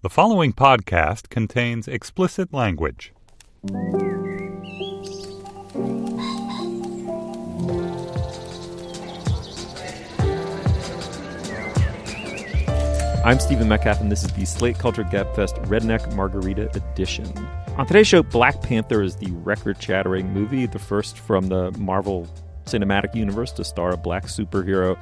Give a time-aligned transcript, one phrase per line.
[0.00, 3.12] The following podcast contains explicit language.
[13.24, 17.26] I'm Stephen Metcalf, and this is the Slate Culture Gabfest Redneck Margarita Edition.
[17.76, 22.28] On today's show, Black Panther is the record shattering movie, the first from the Marvel
[22.66, 24.96] Cinematic Universe to star a black superhero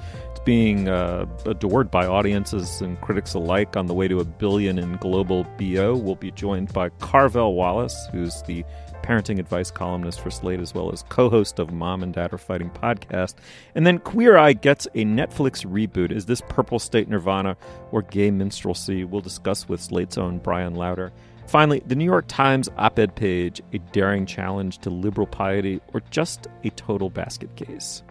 [0.46, 4.96] being uh, adored by audiences and critics alike on the way to a billion in
[4.96, 5.96] global BO.
[5.96, 8.64] We'll be joined by Carvell Wallace, who's the
[9.02, 12.38] parenting advice columnist for Slate, as well as co host of Mom and Dad Are
[12.38, 13.34] Fighting podcast.
[13.74, 16.12] And then Queer Eye gets a Netflix reboot.
[16.12, 17.56] Is this Purple State Nirvana
[17.90, 19.04] or gay minstrelsy?
[19.04, 21.12] We'll discuss with Slate's own Bryan Lowder.
[21.48, 26.02] Finally, the New York Times op ed page, a daring challenge to liberal piety, or
[26.10, 28.04] just a total basket case.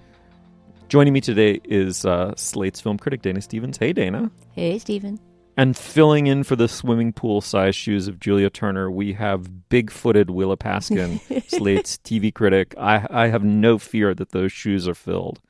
[0.88, 3.78] Joining me today is uh, Slate's film critic Dana Stevens.
[3.78, 4.30] Hey, Dana.
[4.52, 5.20] Hey, Stephen.
[5.58, 9.90] And filling in for the swimming pool sized shoes of Julia Turner, we have big
[9.90, 11.20] footed Willa Paskin,
[11.50, 12.76] Slate's TV critic.
[12.78, 15.42] I, I have no fear that those shoes are filled.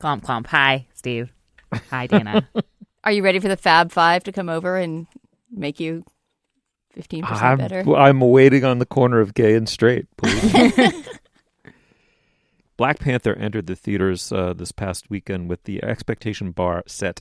[0.00, 0.46] Clomp, clomp.
[0.48, 1.32] Hi, Steve.
[1.90, 2.48] Hi, Dana.
[3.04, 5.06] Are you ready for the Fab Five to come over and
[5.50, 6.04] make you
[6.96, 7.96] 15% I'm, better?
[7.96, 11.08] I'm waiting on the corner of gay and straight, please.
[12.82, 17.20] Black Panther entered the theaters uh, this past weekend with the expectation bar set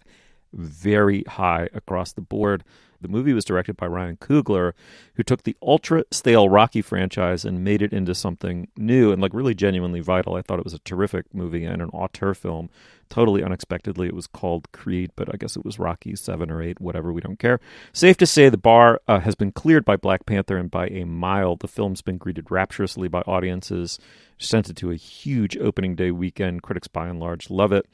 [0.51, 2.63] very high across the board.
[2.99, 4.73] The movie was directed by Ryan Coogler,
[5.13, 9.35] who took the ultra stale Rocky franchise and made it into something new and like
[9.35, 10.33] really genuinely vital.
[10.33, 12.71] I thought it was a terrific movie and an auteur film.
[13.11, 16.79] Totally unexpectedly, it was called Creed, but I guess it was Rocky seven or eight,
[16.79, 17.11] whatever.
[17.11, 17.59] We don't care.
[17.91, 21.03] Safe to say, the bar uh, has been cleared by Black Panther and by a
[21.03, 21.57] mile.
[21.57, 23.99] The film's been greeted rapturously by audiences.
[24.37, 26.63] Sent it to a huge opening day weekend.
[26.63, 27.85] Critics, by and large, love it.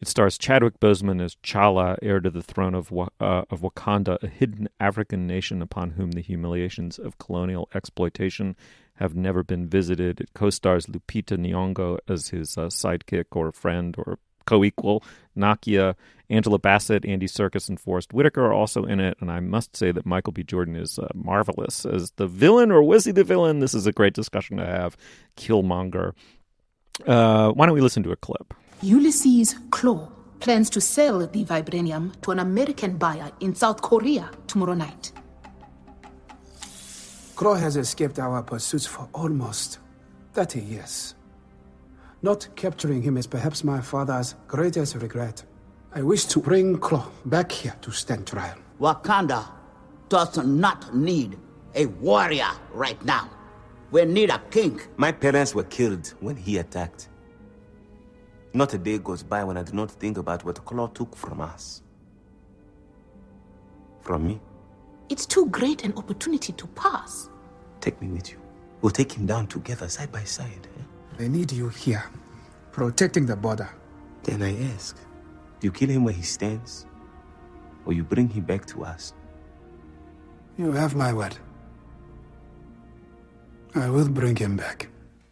[0.00, 4.26] It stars Chadwick Boseman as T'Challa, heir to the throne of, uh, of Wakanda, a
[4.26, 8.56] hidden African nation upon whom the humiliations of colonial exploitation
[8.94, 10.20] have never been visited.
[10.20, 15.02] It co-stars Lupita Nyong'o as his uh, sidekick or friend or co-equal.
[15.36, 15.94] Nakia,
[16.30, 19.16] Angela Bassett, Andy Serkis, and Forest Whitaker are also in it.
[19.20, 20.42] And I must say that Michael B.
[20.42, 23.60] Jordan is uh, marvelous as the villain, or was he the villain?
[23.60, 24.96] This is a great discussion to have.
[25.36, 26.12] Killmonger.
[27.06, 28.54] Uh, why don't we listen to a clip?
[28.82, 34.74] Ulysses Klaue plans to sell the vibranium to an American buyer in South Korea tomorrow
[34.74, 35.12] night.
[37.34, 39.78] Klaue has escaped our pursuits for almost
[40.32, 41.14] 30 years.
[42.26, 45.44] Not capturing him is perhaps my father's greatest regret.
[45.92, 48.58] I wish to bring Klaue back here to stand trial.
[48.80, 49.46] Wakanda
[50.08, 51.38] does not need
[51.76, 53.30] a warrior right now.
[53.92, 54.80] We need a king.
[54.96, 57.10] My parents were killed when he attacked.
[58.52, 61.40] Not a day goes by when I do not think about what Klaue took from
[61.40, 61.80] us.
[64.00, 64.40] From me.
[65.10, 67.30] It's too great an opportunity to pass.
[67.80, 68.38] Take me with you.
[68.82, 70.66] We'll take him down together, side by side.
[71.16, 72.04] They need you here,
[72.72, 73.70] protecting the border.
[74.22, 74.96] Then I ask,
[75.60, 76.86] do you kill him where he stands?
[77.86, 79.14] Or you bring him back to us?
[80.58, 81.36] You have my word.
[83.74, 84.88] I will bring him back.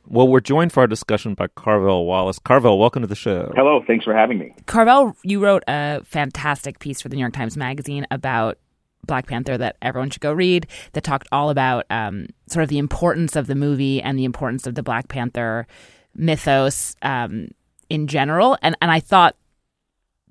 [0.06, 2.38] Well, we're joined for our discussion by Carvell Wallace.
[2.38, 3.50] Carvell, welcome to the show.
[3.56, 4.54] Hello, thanks for having me.
[4.66, 8.58] Carvell, you wrote a fantastic piece for the New York Times Magazine about
[9.06, 12.78] Black Panther that everyone should go read that talked all about um, sort of the
[12.78, 15.66] importance of the movie and the importance of the Black Panther
[16.14, 17.48] mythos um,
[17.88, 18.56] in general.
[18.62, 19.36] And, and I thought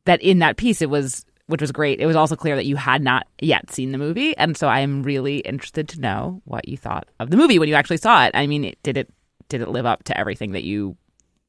[0.06, 2.00] that in that piece, it was which was great.
[2.00, 5.04] It was also clear that you had not yet seen the movie, and so I'm
[5.04, 8.32] really interested to know what you thought of the movie when you actually saw it.
[8.34, 9.14] I mean, it, did it
[9.50, 10.96] did it live up to everything that you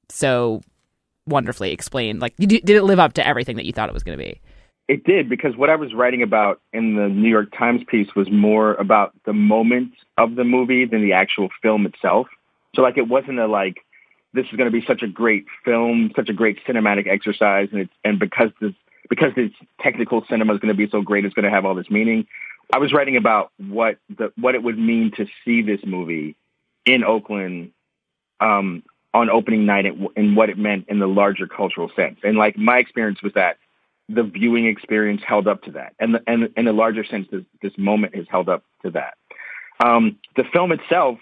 [0.08, 0.60] so
[1.26, 2.20] wonderfully explained?
[2.20, 4.40] Like, did it live up to everything that you thought it was going to be?
[4.86, 8.30] It did because what I was writing about in the New York Times piece was
[8.30, 12.26] more about the moment of the movie than the actual film itself.
[12.74, 13.78] So like, it wasn't a like
[14.34, 17.82] this is going to be such a great film, such a great cinematic exercise, and
[17.82, 18.72] it's and because this
[19.08, 19.50] because this
[19.80, 22.26] technical cinema is going to be so great, it's going to have all this meaning.
[22.72, 26.36] I was writing about what the what it would mean to see this movie
[26.84, 27.70] in Oakland
[28.40, 28.82] um,
[29.14, 32.18] on opening night and, and what it meant in the larger cultural sense.
[32.22, 33.58] And like my experience was that
[34.08, 37.42] the viewing experience held up to that, and the, and in a larger sense, this,
[37.62, 39.14] this moment has held up to that.
[39.82, 41.18] Um, the film itself,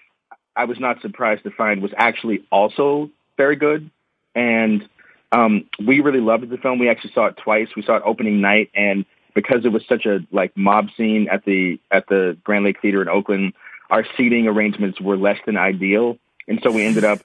[0.56, 3.90] I was not surprised to find was actually also very good,
[4.34, 4.88] and
[5.30, 6.78] um, we really loved the film.
[6.78, 7.68] We actually saw it twice.
[7.76, 11.44] We saw it opening night, and because it was such a like mob scene at
[11.44, 13.54] the at the Grand Lake Theater in Oakland,
[13.90, 16.18] our seating arrangements were less than ideal,
[16.48, 17.20] and so we ended up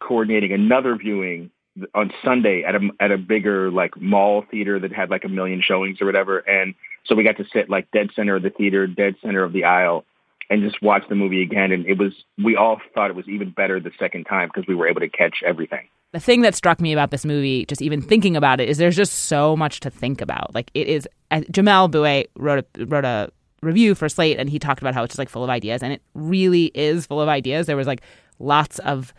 [0.00, 1.50] coordinating another viewing
[1.94, 5.62] on Sunday at a at a bigger like mall theater that had like a million
[5.62, 6.38] showings or whatever.
[6.38, 6.74] And
[7.06, 9.64] So we got to sit like dead center of the theater, dead center of the
[9.64, 10.04] aisle,
[10.50, 11.72] and just watch the movie again.
[11.72, 14.74] And it was we all thought it was even better the second time because we
[14.74, 15.88] were able to catch everything.
[16.12, 18.96] The thing that struck me about this movie, just even thinking about it, is there's
[18.96, 20.54] just so much to think about.
[20.54, 21.08] Like it is.
[21.30, 23.30] Uh, Jamelle Bouie wrote a, wrote a
[23.62, 25.90] review for Slate, and he talked about how it's just like full of ideas, and
[25.90, 27.66] it really is full of ideas.
[27.66, 28.02] There was like
[28.38, 29.14] lots of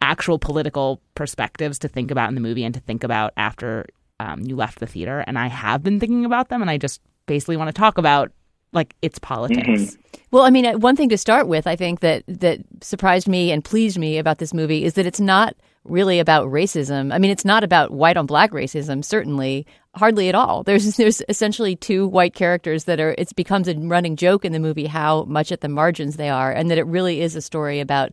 [0.00, 3.86] actual political perspectives to think about in the movie and to think about after
[4.20, 5.24] um, you left the theater.
[5.26, 8.32] And I have been thinking about them, and I just basically want to talk about
[8.72, 9.66] like its politics.
[9.66, 10.20] Mm-hmm.
[10.30, 13.50] Well, I mean, uh, one thing to start with, I think that that surprised me
[13.50, 17.14] and pleased me about this movie is that it's not really about racism.
[17.14, 20.62] I mean, it's not about white on black racism, certainly, hardly at all.
[20.62, 23.14] There's there's essentially two white characters that are.
[23.16, 26.52] It becomes a running joke in the movie how much at the margins they are,
[26.52, 28.12] and that it really is a story about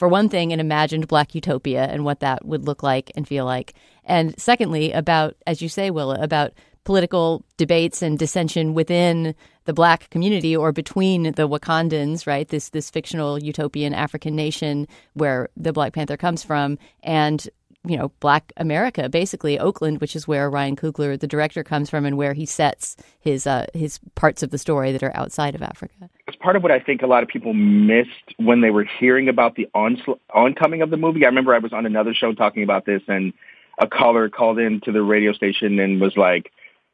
[0.00, 3.44] for one thing, an imagined black utopia and what that would look like and feel
[3.44, 3.74] like.
[4.02, 6.52] And secondly, about, as you say, Willa, about
[6.84, 9.34] political debates and dissension within
[9.66, 12.48] the black community or between the Wakandans, right?
[12.48, 17.46] This this fictional utopian African nation where the Black Panther comes from, and
[17.84, 22.04] you know, Black America, basically Oakland, which is where Ryan Coogler, the director, comes from,
[22.04, 25.62] and where he sets his uh, his parts of the story that are outside of
[25.62, 26.10] Africa.
[26.30, 29.28] It's part of what I think a lot of people missed when they were hearing
[29.28, 31.24] about the onsl- oncoming of the movie.
[31.24, 33.32] I remember I was on another show talking about this, and
[33.78, 36.52] a caller called in to the radio station and was like,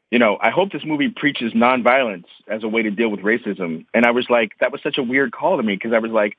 [0.09, 3.85] you know, I hope this movie preaches nonviolence as a way to deal with racism.
[3.93, 6.09] And I was like, that was such a weird call to me because I was
[6.11, 6.35] like,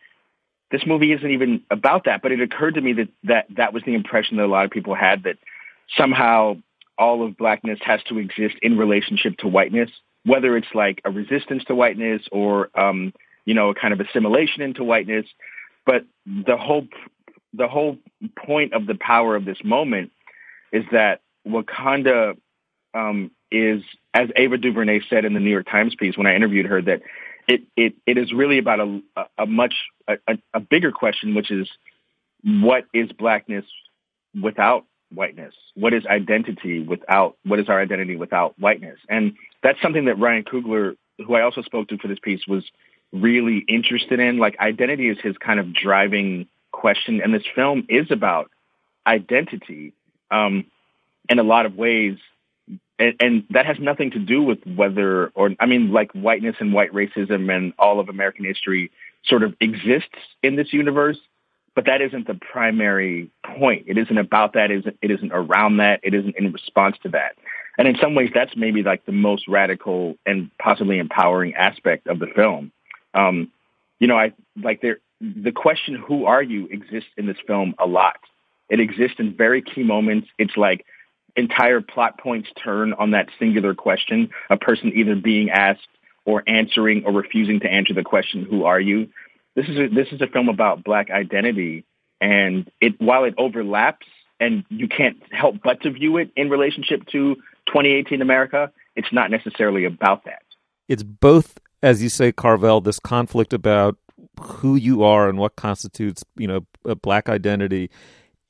[0.73, 2.21] this movie isn't even about that.
[2.21, 4.73] But it occurred to me that that that was the impression that a lot of
[4.73, 5.37] people had that
[5.97, 6.57] somehow
[6.99, 9.91] all of blackness has to exist in relationship to whiteness,
[10.25, 13.13] whether it's like a resistance to whiteness or um,
[13.45, 15.27] you know a kind of assimilation into whiteness.
[15.87, 16.87] But the whole
[17.55, 17.99] the whole
[18.37, 20.13] point of the power of this moment
[20.73, 22.37] is that Wakanda
[22.95, 23.83] um, is,
[24.13, 27.03] as Ava DuVernay said in the New York Times piece when I interviewed her, that
[27.47, 29.01] it it, it is really about a,
[29.39, 29.75] a much
[30.07, 31.69] a, a bigger question, which is
[32.45, 33.65] what is blackness
[34.41, 35.55] without whiteness?
[35.75, 38.99] What is identity without what is our identity without whiteness?
[39.09, 42.65] And that's something that Ryan Coogler, who I also spoke to for this piece, was
[43.13, 44.39] really interested in.
[44.39, 48.51] Like identity is his kind of driving question, and this film is about
[49.07, 49.93] identity
[50.31, 50.67] um,
[51.29, 52.19] in a lot of ways
[52.99, 56.73] and, and that has nothing to do with whether or I mean like whiteness and
[56.73, 58.91] white racism and all of American history
[59.25, 61.19] sort of exists in this universe,
[61.79, 63.85] but that isn't the primary point.
[63.87, 64.73] It isn't about that.
[64.73, 66.01] It isn't, it isn't around that.
[66.03, 67.37] It isn't in response to that.
[67.79, 72.19] And in some ways, that's maybe like the most radical and possibly empowering aspect of
[72.19, 72.73] the film.
[73.15, 73.53] Um,
[74.01, 77.87] you know, I like there the question "Who are you?" exists in this film a
[77.87, 78.17] lot.
[78.69, 80.27] It exists in very key moments.
[80.37, 80.85] It's like
[81.37, 85.87] entire plot points turn on that singular question, a person either being asked
[86.25, 89.09] or answering or refusing to answer the question, who are you?
[89.59, 91.85] This is a, this is a film about black identity.
[92.21, 94.07] And it, while it overlaps
[94.39, 97.35] and you can't help but to view it in relationship to
[97.67, 100.43] 2018 America, it's not necessarily about that.
[100.87, 103.97] It's both, as you say, Carvell, this conflict about
[104.41, 107.91] who you are and what constitutes, you know, a black identity,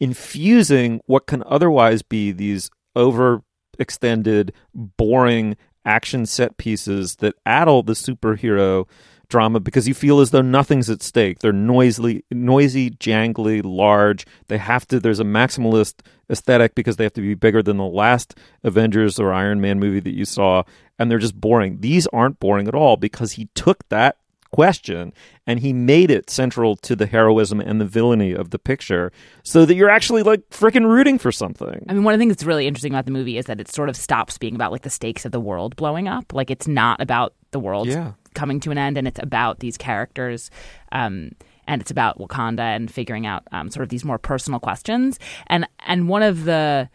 [0.01, 5.57] infusing what can otherwise be these overextended, boring
[5.87, 8.87] action set pieces that addle the superhero
[9.29, 11.41] drama because you feel as though nothing's at stake.
[11.41, 14.27] They're noisy, noisy, jangly, large.
[14.49, 15.01] They have to.
[15.01, 19.33] There's a maximalist aesthetic because they have to be bigger than the last Avengers or
[19.33, 20.65] Iron Man movie that you saw,
[20.99, 21.81] and they're just boring.
[21.81, 24.17] These aren't boring at all because he took that
[24.51, 25.13] question
[25.47, 29.65] and he made it central to the heroism and the villainy of the picture so
[29.65, 31.85] that you're actually like freaking rooting for something.
[31.89, 33.69] I mean, one of the things that's really interesting about the movie is that it
[33.69, 36.33] sort of stops being about like the stakes of the world blowing up.
[36.33, 38.13] Like it's not about the world yeah.
[38.35, 40.51] Coming to an end and it's about these characters.
[40.93, 41.33] Um,
[41.67, 45.19] and it's about Wakanda and figuring out um, sort of these more personal questions.
[45.49, 46.89] And and one of the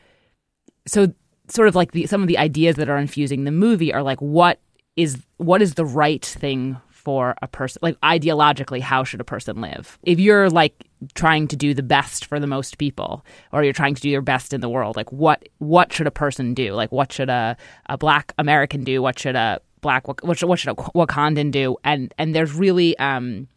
[0.87, 1.13] so
[1.47, 4.19] sort of like the some of the ideas that are infusing the movie are like
[4.19, 4.59] what
[4.95, 9.59] is what is the right thing for a person like ideologically how should a person
[9.59, 13.73] live if you're like trying to do the best for the most people or you're
[13.73, 16.73] trying to do your best in the world like what what should a person do
[16.73, 20.57] like what should a, a black american do what should a black what should, what
[20.57, 21.77] should wakandan do?
[21.83, 23.47] And and there's really um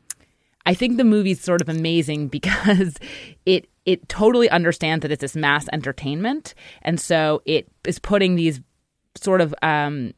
[0.66, 2.96] i think the movie's sort of amazing because
[3.46, 6.54] it it totally understands that it's this mass entertainment.
[6.82, 8.60] And so it is putting these
[9.14, 10.12] sort of um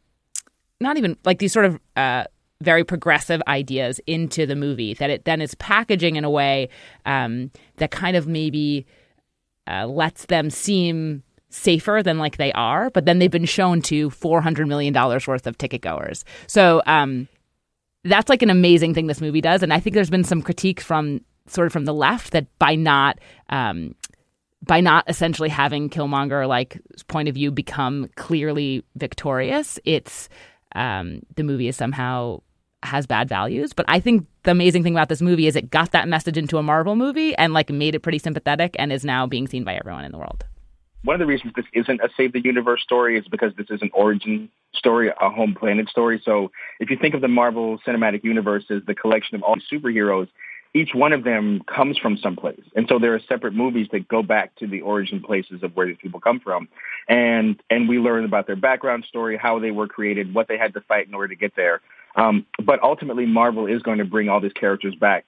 [0.80, 2.24] not even like these sort of uh
[2.60, 6.68] very progressive ideas into the movie that it then is packaging in a way
[7.06, 8.86] um, that kind of maybe
[9.70, 14.10] uh, lets them seem safer than like they are, but then they've been shown to
[14.10, 16.24] four hundred million dollars worth of ticket goers.
[16.46, 17.28] So um,
[18.04, 20.80] that's like an amazing thing this movie does, and I think there's been some critique
[20.80, 23.94] from sort of from the left that by not um,
[24.62, 30.28] by not essentially having Killmonger like point of view become clearly victorious, it's
[30.74, 32.40] um, the movie is somehow
[32.82, 33.72] has bad values.
[33.72, 36.58] But I think the amazing thing about this movie is it got that message into
[36.58, 39.74] a Marvel movie and like made it pretty sympathetic and is now being seen by
[39.74, 40.44] everyone in the world
[41.04, 43.82] one of the reasons this isn't a Save the Universe story is because this is
[43.82, 46.20] an origin story, a home planet story.
[46.24, 46.50] So
[46.80, 50.28] if you think of the Marvel Cinematic Universe as the collection of all superheroes,
[50.74, 52.60] each one of them comes from someplace.
[52.76, 55.86] And so there are separate movies that go back to the origin places of where
[55.86, 56.68] these people come from.
[57.08, 60.74] And, and we learn about their background story, how they were created, what they had
[60.74, 61.80] to fight in order to get there.
[62.16, 65.24] Um, but ultimately, Marvel is going to bring all these characters back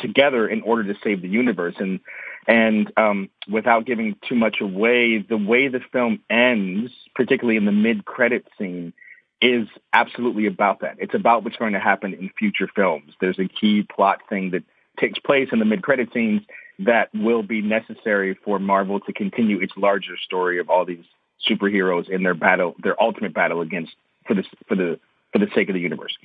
[0.00, 1.74] together in order to save the universe.
[1.78, 2.00] And
[2.48, 7.72] and um, without giving too much away, the way the film ends, particularly in the
[7.72, 8.94] mid-credit scene,
[9.42, 10.96] is absolutely about that.
[10.98, 13.12] It's about what's going to happen in future films.
[13.20, 14.64] There's a key plot thing that
[14.98, 16.40] takes place in the mid-credit scenes
[16.80, 21.04] that will be necessary for Marvel to continue its larger story of all these
[21.48, 23.92] superheroes in their battle, their ultimate battle against
[24.26, 24.98] for the for the
[25.32, 26.16] for the sake of the universe.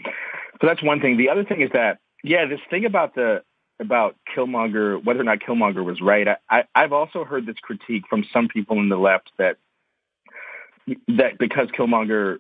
[0.62, 1.18] So that's one thing.
[1.18, 3.44] The other thing is that yeah, this thing about the
[3.84, 6.28] about Killmonger, whether or not Killmonger was right.
[6.28, 9.58] I, I, have also heard this critique from some people in the left that
[11.08, 12.40] that because Killmonger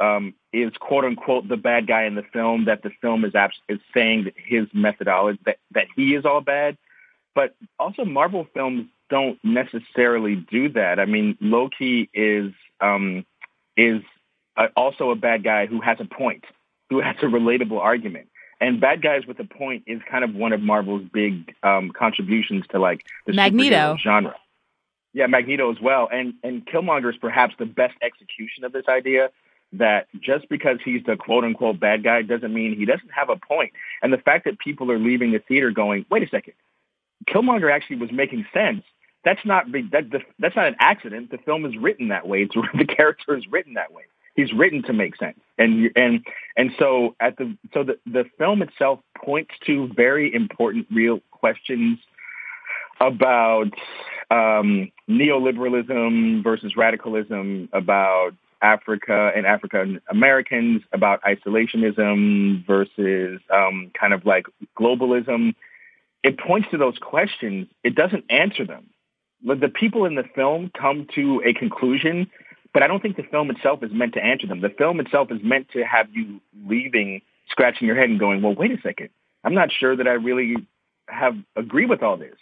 [0.00, 3.60] um, is quote unquote the bad guy in the film, that the film is abs-
[3.68, 6.76] is saying that his methodology that that he is all bad.
[7.34, 10.98] But also, Marvel films don't necessarily do that.
[10.98, 13.24] I mean, Loki is um,
[13.76, 14.02] is
[14.56, 16.44] uh, also a bad guy who has a point,
[16.90, 18.28] who has a relatable argument.
[18.60, 22.64] And Bad Guys with a Point is kind of one of Marvel's big um, contributions
[22.70, 24.34] to like the Magneto genre.
[25.12, 26.08] Yeah, Magneto as well.
[26.12, 29.30] And and Killmonger is perhaps the best execution of this idea
[29.72, 33.36] that just because he's the quote unquote bad guy doesn't mean he doesn't have a
[33.36, 33.72] point.
[34.02, 36.54] And the fact that people are leaving the theater going, wait a second,
[37.28, 38.82] Killmonger actually was making sense.
[39.24, 41.30] That's not that that's not an accident.
[41.30, 42.42] The film is written that way.
[42.42, 44.04] It's, the character is written that way
[44.38, 45.38] he's written to make sense.
[45.58, 46.24] And and
[46.56, 51.98] and so at the so the the film itself points to very important real questions
[53.00, 53.72] about
[54.30, 64.24] um, neoliberalism versus radicalism, about Africa and African Americans, about isolationism versus um, kind of
[64.24, 64.46] like
[64.78, 65.54] globalism.
[66.22, 67.66] It points to those questions.
[67.82, 68.90] It doesn't answer them.
[69.42, 72.28] But the people in the film come to a conclusion
[72.72, 74.60] but I don't think the film itself is meant to answer them.
[74.60, 78.54] The film itself is meant to have you leaving, scratching your head and going, well,
[78.54, 79.08] wait a second.
[79.44, 80.56] I'm not sure that I really
[81.08, 82.36] have agree with all this.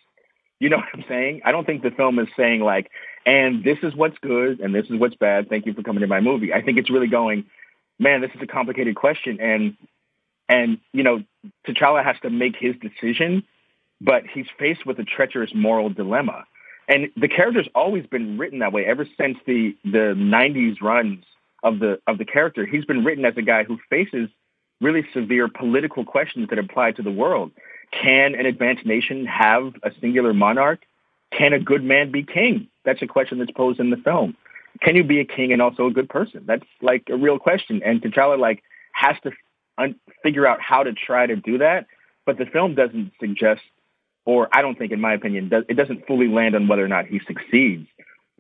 [0.58, 1.42] You know what I'm saying?
[1.44, 2.90] I don't think the film is saying like,
[3.24, 5.48] and this is what's good and this is what's bad.
[5.48, 6.52] Thank you for coming to my movie.
[6.52, 7.44] I think it's really going,
[7.98, 9.40] man, this is a complicated question.
[9.40, 9.76] And,
[10.48, 11.22] and, you know,
[11.66, 13.44] T'Challa has to make his decision,
[14.00, 16.44] but he's faced with a treacherous moral dilemma.
[16.88, 21.24] And the character's always been written that way ever since the the 90s runs
[21.62, 22.64] of the of the character.
[22.64, 24.28] He's been written as a guy who faces
[24.80, 27.50] really severe political questions that apply to the world.
[27.90, 30.80] Can an advanced nation have a singular monarch?
[31.32, 32.68] Can a good man be king?
[32.84, 34.36] That's a question that's posed in the film.
[34.80, 36.44] Can you be a king and also a good person?
[36.46, 37.82] That's like a real question.
[37.84, 38.62] And T'Challa like
[38.92, 39.32] has to
[39.78, 41.86] un- figure out how to try to do that.
[42.26, 43.62] But the film doesn't suggest
[44.26, 47.06] or I don't think, in my opinion, it doesn't fully land on whether or not
[47.06, 47.88] he succeeds.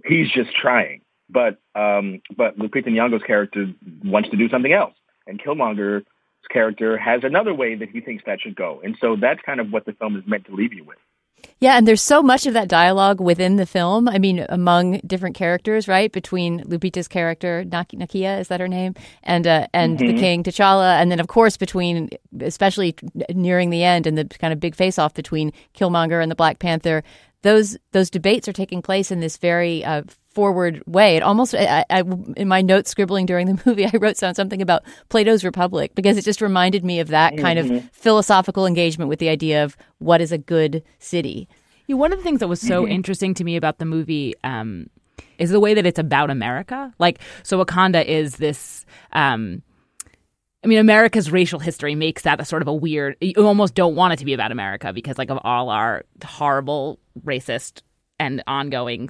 [0.04, 1.00] He's just trying.
[1.30, 3.72] But um, but Lupita Nyong'o's character
[4.04, 4.94] wants to do something else,
[5.26, 6.04] and Killmonger's
[6.50, 8.80] character has another way that he thinks that should go.
[8.84, 10.98] And so that's kind of what the film is meant to leave you with.
[11.58, 14.08] Yeah, and there's so much of that dialogue within the film.
[14.08, 16.12] I mean, among different characters, right?
[16.12, 20.16] Between Lupita's character, Nakia, is that her name, and uh, and mm-hmm.
[20.16, 22.94] the King T'Challa, and then of course between, especially
[23.30, 26.58] nearing the end, and the kind of big face off between Killmonger and the Black
[26.58, 27.02] Panther.
[27.42, 30.02] Those those debates are taking place in this very uh,
[30.36, 31.16] forward way.
[31.16, 32.02] It almost, I, I,
[32.36, 36.26] in my notes scribbling during the movie, I wrote something about Plato's Republic because it
[36.26, 37.76] just reminded me of that kind mm-hmm.
[37.76, 41.48] of philosophical engagement with the idea of what is a good city.
[41.86, 42.92] Yeah, one of the things that was so mm-hmm.
[42.98, 44.90] interesting to me about the movie um,
[45.38, 46.92] is the way that it's about America.
[46.98, 48.84] Like, so Wakanda is this.
[49.12, 49.62] Um,
[50.66, 53.16] I mean, America's racial history makes that a sort of a weird.
[53.20, 56.98] You almost don't want it to be about America because, like, of all our horrible
[57.24, 57.82] racist
[58.18, 59.08] and ongoing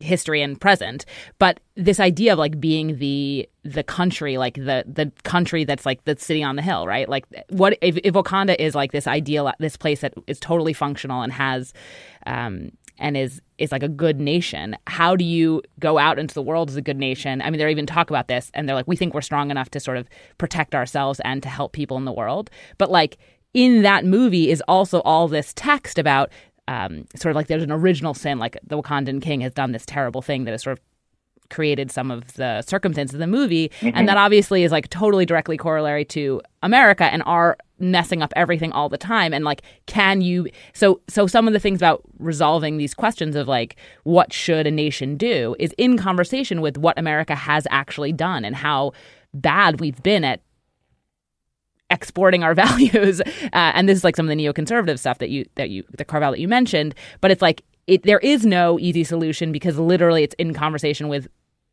[0.00, 1.04] history and present
[1.38, 6.02] but this idea of like being the the country like the the country that's like
[6.06, 9.52] the city on the hill right like what if, if wakanda is like this ideal
[9.60, 11.72] this place that is totally functional and has
[12.26, 14.76] um and is is like a good nation.
[14.86, 17.42] How do you go out into the world as a good nation?
[17.42, 19.68] I mean, they even talk about this, and they're like, we think we're strong enough
[19.70, 22.48] to sort of protect ourselves and to help people in the world.
[22.78, 23.18] But like
[23.52, 26.30] in that movie is also all this text about
[26.68, 29.84] um, sort of like there's an original sin, like the Wakandan king has done this
[29.84, 30.84] terrible thing that has sort of
[31.50, 33.96] created some of the circumstances of the movie, Mm-hmm.
[33.96, 38.70] and that obviously is like totally directly corollary to America and our messing up everything
[38.72, 39.34] all the time.
[39.34, 40.46] And like, can you?
[40.72, 44.70] So, so some of the things about resolving these questions of like what should a
[44.70, 48.92] nation do is in conversation with what America has actually done and how
[49.34, 50.40] bad we've been at
[51.90, 55.44] exporting our values uh, and this is like some of the neoconservative stuff that you
[55.56, 59.04] that you the carvel that you mentioned but it's like it there is no easy
[59.04, 61.28] solution because literally it's in conversation with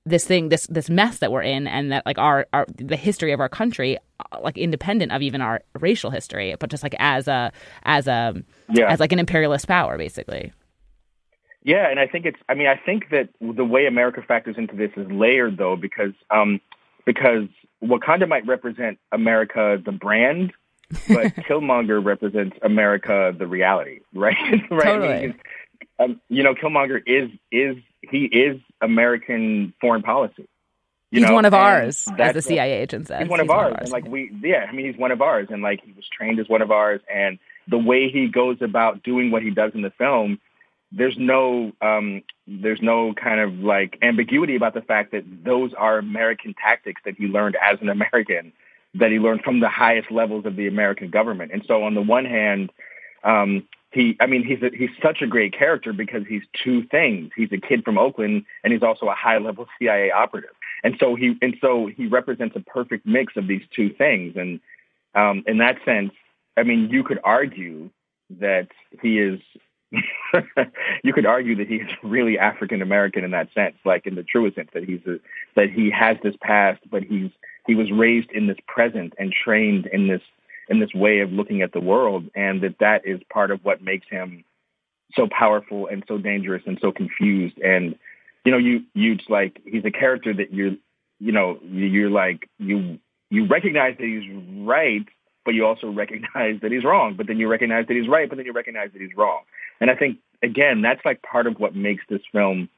[0.05, 3.31] this thing this this mess that we're in and that like our, our the history
[3.31, 3.97] of our country
[4.31, 7.51] uh, like independent of even our racial history but just like as a
[7.83, 8.33] as a
[8.69, 8.91] Yeah.
[8.91, 10.51] as like an imperialist power basically
[11.63, 12.39] Yeah, and I think it's.
[12.47, 16.13] I mean, I think that the way America factors into this is layered, though, because
[16.31, 16.61] um,
[17.05, 17.47] because
[17.83, 20.53] Wakanda might represent America, the brand,
[21.09, 24.37] but Killmonger represents America, the reality, right?
[24.71, 24.87] right.
[24.87, 25.27] I Totally.
[25.27, 25.35] mean,
[25.99, 30.47] um, you know, Killmonger is is he is American foreign policy.
[31.11, 33.21] You he's know, one of and ours as the cia agent says.
[33.21, 35.61] He's one of ours, and like we, yeah, I mean, he's one of ours, and
[35.61, 39.31] like he was trained as one of ours, and the way he goes about doing
[39.31, 40.39] what he does in the film,
[40.91, 45.97] there's no, um, there's no kind of like ambiguity about the fact that those are
[45.97, 48.53] American tactics that he learned as an American,
[48.93, 52.01] that he learned from the highest levels of the American government, and so on the
[52.01, 52.71] one hand,
[53.23, 57.31] um, he, I mean, he's a, he's such a great character because he's two things.
[57.35, 60.51] He's a kid from Oakland, and he's also a high level CIA operative.
[60.83, 64.35] And so he and so he represents a perfect mix of these two things.
[64.35, 64.59] And
[65.15, 66.11] um, in that sense,
[66.55, 67.89] I mean, you could argue
[68.39, 68.67] that
[69.01, 69.39] he is.
[71.03, 74.55] you could argue that he's really African American in that sense, like in the truest
[74.55, 75.15] sense that he's a,
[75.55, 77.31] that he has this past, but he's
[77.65, 80.21] he was raised in this present and trained in this
[80.69, 83.81] in this way of looking at the world, and that that is part of what
[83.81, 84.43] makes him
[85.15, 87.57] so powerful and so dangerous and so confused.
[87.57, 87.95] And
[88.45, 90.75] you know, you you it's like he's a character that you're
[91.19, 94.29] you know you're like you you recognize that he's
[94.65, 95.05] right,
[95.43, 97.15] but you also recognize that he's wrong.
[97.15, 99.41] But then you recognize that he's right, but then you recognize that he's wrong.
[99.81, 102.69] And I think again, that's like part of what makes this film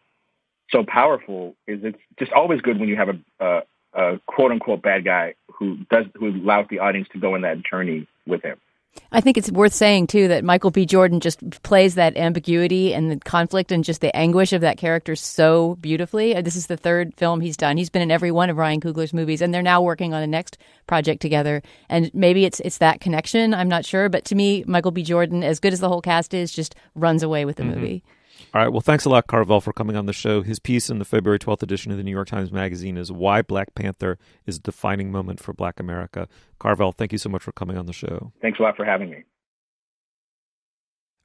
[0.69, 1.55] so powerful.
[1.67, 3.61] Is it's just always good when you have a, a,
[3.93, 7.63] a quote unquote bad guy who does who allows the audience to go in that
[7.63, 8.57] journey with him.
[9.13, 10.85] I think it's worth saying too that Michael B.
[10.85, 15.15] Jordan just plays that ambiguity and the conflict and just the anguish of that character
[15.15, 16.35] so beautifully.
[16.35, 17.77] Uh, This is the third film he's done.
[17.77, 20.27] He's been in every one of Ryan Coogler's movies, and they're now working on a
[20.27, 21.61] next project together.
[21.89, 23.53] And maybe it's it's that connection.
[23.53, 25.03] I'm not sure, but to me, Michael B.
[25.03, 28.03] Jordan, as good as the whole cast is, just runs away with the movie.
[28.53, 28.71] All right.
[28.71, 30.41] Well, thanks a lot, Carvell, for coming on the show.
[30.41, 33.41] His piece in the February 12th edition of the New York Times Magazine is Why
[33.41, 36.27] Black Panther is a Defining Moment for Black America.
[36.59, 38.31] Carvell, thank you so much for coming on the show.
[38.41, 39.23] Thanks a lot for having me.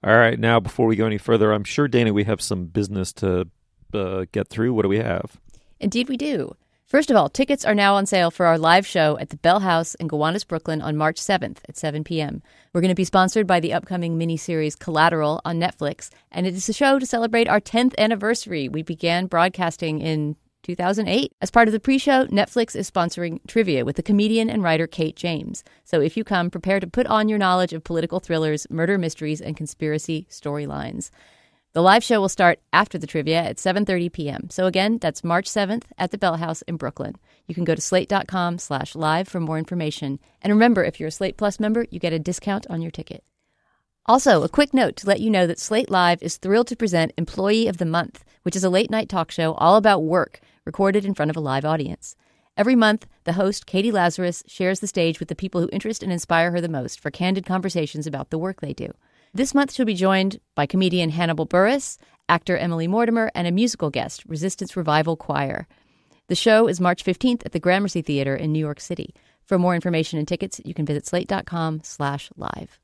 [0.04, 0.38] All right.
[0.38, 3.48] Now, before we go any further, I'm sure, Dana, we have some business to
[3.92, 4.72] uh, get through.
[4.74, 5.40] What do we have?
[5.80, 6.54] Indeed, we do.
[6.86, 9.58] First of all, tickets are now on sale for our live show at the Bell
[9.58, 12.44] House in Gowanus, Brooklyn on March 7th at 7 p.m.
[12.72, 16.68] We're going to be sponsored by the upcoming miniseries Collateral on Netflix, and it is
[16.68, 18.68] a show to celebrate our 10th anniversary.
[18.68, 21.32] We began broadcasting in 2008.
[21.40, 24.86] As part of the pre show, Netflix is sponsoring trivia with the comedian and writer
[24.86, 25.64] Kate James.
[25.82, 29.40] So if you come, prepare to put on your knowledge of political thrillers, murder mysteries,
[29.40, 31.10] and conspiracy storylines.
[31.76, 34.48] The live show will start after the trivia at 7:30 p.m.
[34.48, 37.16] So again, that's March 7th at the Bell House in Brooklyn.
[37.46, 40.18] You can go to slate.com slash live for more information.
[40.40, 43.24] And remember, if you're a Slate Plus member, you get a discount on your ticket.
[44.06, 47.12] Also, a quick note to let you know that Slate Live is thrilled to present
[47.18, 51.04] Employee of the Month, which is a late night talk show all about work, recorded
[51.04, 52.16] in front of a live audience.
[52.56, 56.10] Every month, the host, Catie Lazarus, shares the stage with the people who interest and
[56.10, 58.94] inspire her the most for candid conversations about the work they do.
[59.34, 63.90] This month, she'll be joined by comedian Hannibal Buress, actor Emily Mortimer, and a musical
[63.90, 65.66] guest, Resistance Revival Choir.
[66.28, 69.14] The show is March 15th at the Gramercy Theater in New York City.
[69.44, 72.80] For more information and tickets, you can visit slate.com slash live.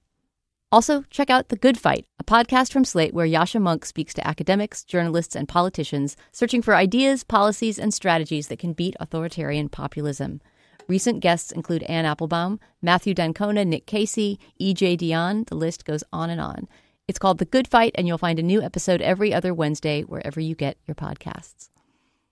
[0.71, 4.27] Also, check out The Good Fight, a podcast from Slate where Yascha Mounk speaks to
[4.27, 10.41] academics, journalists, and politicians searching for ideas, policies, and strategies that can beat authoritarian populism.
[10.89, 14.97] Recent guests include Anne Applebaum, Matthew d'Ancona, Nick Casey, E.J.
[14.97, 15.47] Dionne.
[15.47, 16.69] The list goes on and on.
[17.09, 20.41] It's called The Good Fight, and you'll find a new episode every other Wednesday wherever
[20.41, 21.69] you get your podcasts.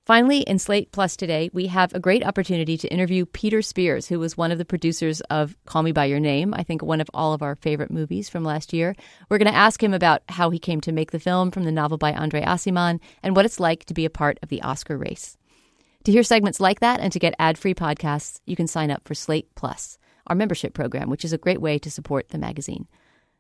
[0.06, 4.18] Finally, in Slate Plus today, we have a great opportunity to interview Peter Spears, who
[4.18, 7.10] was one of the producers of Call Me By Your Name, I think one of
[7.14, 8.96] all of our favorite movies from last year.
[9.28, 11.70] We're going to ask him about how he came to make the film from the
[11.70, 14.96] novel by Andre Aciman and what it's like to be a part of the Oscar
[14.96, 15.36] race.
[16.04, 19.06] To hear segments like that and to get ad free podcasts, you can sign up
[19.06, 22.88] for Slate Plus, our membership program, which is a great way to support the magazine.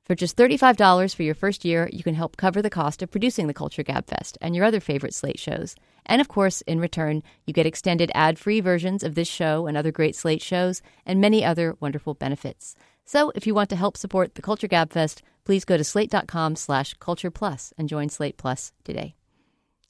[0.04, 3.46] For just $35 for your first year, you can help cover the cost of producing
[3.46, 5.74] the Culture Gabfest and your other favorite Slate shows.
[6.04, 9.76] And of course, in return, you get extended ad free versions of this show and
[9.76, 12.74] other great Slate shows and many other wonderful benefits.
[13.06, 16.92] So if you want to help support the Culture Gabfest, please go to slate.com slash
[16.94, 19.14] culture plus and join Slate Plus today.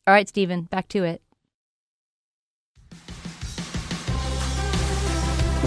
[0.07, 1.21] All right, Stephen, back to it.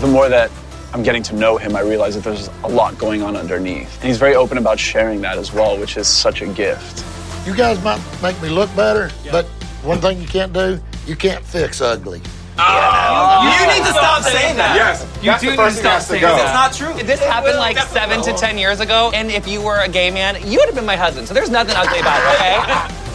[0.04, 0.52] The more that
[0.94, 3.96] I'm getting to know him, I realize that there's a lot going on underneath.
[4.02, 7.06] And he's very open about sharing that as well, which is such a gift.
[7.48, 9.46] You guys might make me look better, but
[9.82, 12.22] one thing you can't do, you can't fix ugly.
[12.60, 14.76] Oh, you need to stop saying that.
[14.76, 16.42] Yes, you that's do the need to first thing stop saying that.
[16.42, 17.02] It's not true.
[17.06, 20.36] This happened like seven to ten years ago, and if you were a gay man,
[20.46, 21.30] you would have been my husband.
[21.30, 23.00] So there's nothing ugly about it, okay?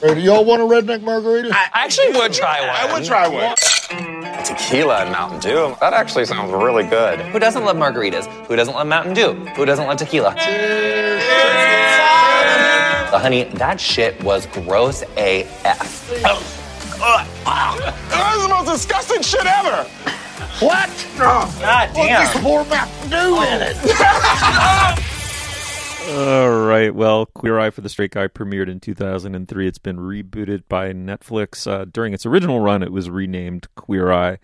[0.00, 1.50] Hey, do y'all want a redneck margarita?
[1.52, 2.70] I actually would try one.
[2.70, 3.56] I would try one.
[4.44, 5.76] Tequila and Mountain Dew.
[5.80, 7.20] That actually sounds really good.
[7.20, 8.26] Who doesn't love margaritas?
[8.46, 9.32] Who doesn't love Mountain Dew?
[9.56, 10.34] Who doesn't love tequila?
[13.10, 16.10] Uh, honey, that shit was gross AF.
[16.22, 16.36] that
[18.34, 19.84] was the most disgusting shit ever.
[20.60, 20.90] What?
[21.16, 21.48] God
[21.94, 22.22] Well, damn.
[22.22, 23.76] just pour Mountain Dew in it.
[26.08, 26.94] All right.
[26.94, 29.68] Well, Queer Eye for the Straight Guy premiered in 2003.
[29.68, 31.70] It's been rebooted by Netflix.
[31.70, 34.38] Uh, during its original run, it was renamed Queer Eye.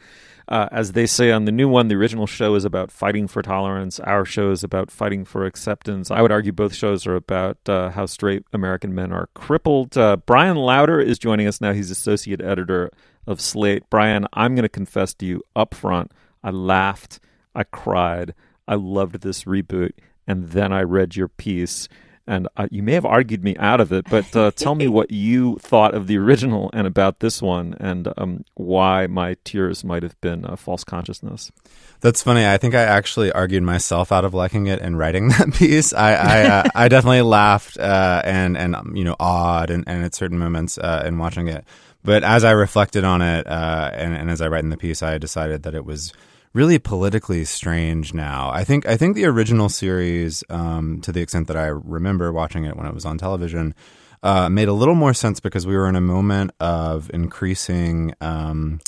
[0.46, 3.40] Uh, as they say on the new one, the original show is about fighting for
[3.40, 3.98] tolerance.
[4.00, 6.10] Our show is about fighting for acceptance.
[6.10, 9.96] I would argue both shows are about uh, how straight American men are crippled.
[9.96, 11.72] Uh, Bryan Lowder is joining us now.
[11.72, 12.90] He's associate editor
[13.26, 13.88] of Slate.
[13.88, 17.20] Bryan, I'm going to confess to you up front, I laughed,
[17.54, 18.34] I cried,
[18.68, 19.92] I loved this reboot,
[20.26, 21.88] and then I read your piece.
[22.26, 25.10] And uh, you may have argued me out of it, but uh, tell me what
[25.10, 30.02] you thought of the original and about this one, and um, why my tears might
[30.02, 31.52] have been a false consciousness.
[32.00, 32.46] That's funny.
[32.46, 35.92] I think I actually argued myself out of liking it in writing that piece.
[35.92, 40.02] I I, uh, I definitely laughed uh, and and um, you know awed and, and
[40.02, 41.66] at certain moments uh, in watching it.
[42.04, 45.02] But as I reflected on it uh, and, and as I write in the piece,
[45.02, 46.12] I decided that it was
[46.54, 48.50] really politically strange now.
[48.50, 52.64] I think I think the original series, um, to the extent that I remember watching
[52.64, 53.74] it when it was on television,
[54.22, 58.14] uh, made a little more sense because we were in a moment of increasing.
[58.22, 58.80] Um,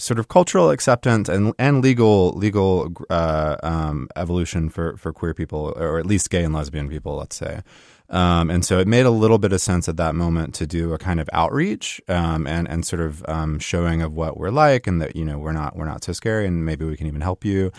[0.00, 5.72] sort of cultural acceptance and and legal legal uh, um, evolution for for queer people
[5.76, 7.62] or at least gay and lesbian people, let's say.
[8.08, 10.92] Um, and so it made a little bit of sense at that moment to do
[10.92, 14.86] a kind of outreach um, and and sort of um, showing of what we're like
[14.86, 17.20] and that you know we're not we're not so scary and maybe we can even
[17.20, 17.70] help you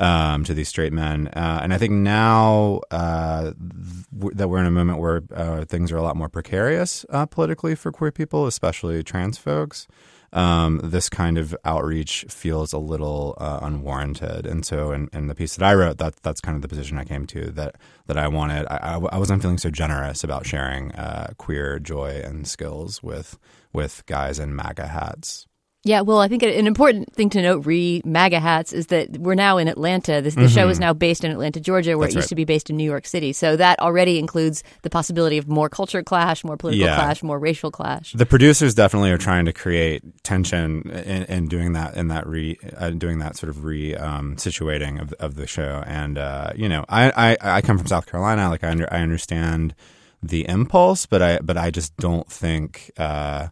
[0.00, 1.28] um, to these straight men.
[1.28, 5.92] Uh, and I think now uh, th- that we're in a moment where uh, things
[5.92, 9.86] are a lot more precarious uh, politically for queer people, especially trans folks.
[10.32, 15.34] Um, this kind of outreach feels a little uh, unwarranted, and so in, in the
[15.34, 17.74] piece that I wrote, that that's kind of the position I came to that
[18.06, 18.66] that I wanted.
[18.70, 23.38] I, I, I wasn't feeling so generous about sharing uh, queer joy and skills with
[23.72, 25.48] with guys in MAGA hats.
[25.82, 29.34] Yeah, well, I think an important thing to note, re MAGA hats, is that we're
[29.34, 30.20] now in Atlanta.
[30.20, 30.80] This, the show is Mhm.
[30.82, 32.28] now based in Atlanta, Georgia, where That's it used right.
[32.28, 33.32] to be based in New York City.
[33.32, 36.96] So that already includes the possibility of more culture clash, more political Yeah.
[36.96, 38.12] clash, more racial clash.
[38.12, 42.58] The producers definitely are trying to create tension in, in doing that in that re
[42.76, 45.82] uh, doing that sort of re um, situating of of the show.
[45.86, 48.50] And uh, you know, I, I I come from South Carolina.
[48.50, 49.74] Like I under, I understand
[50.22, 52.90] the impulse, but I but I just don't think.
[52.98, 53.48] Uh,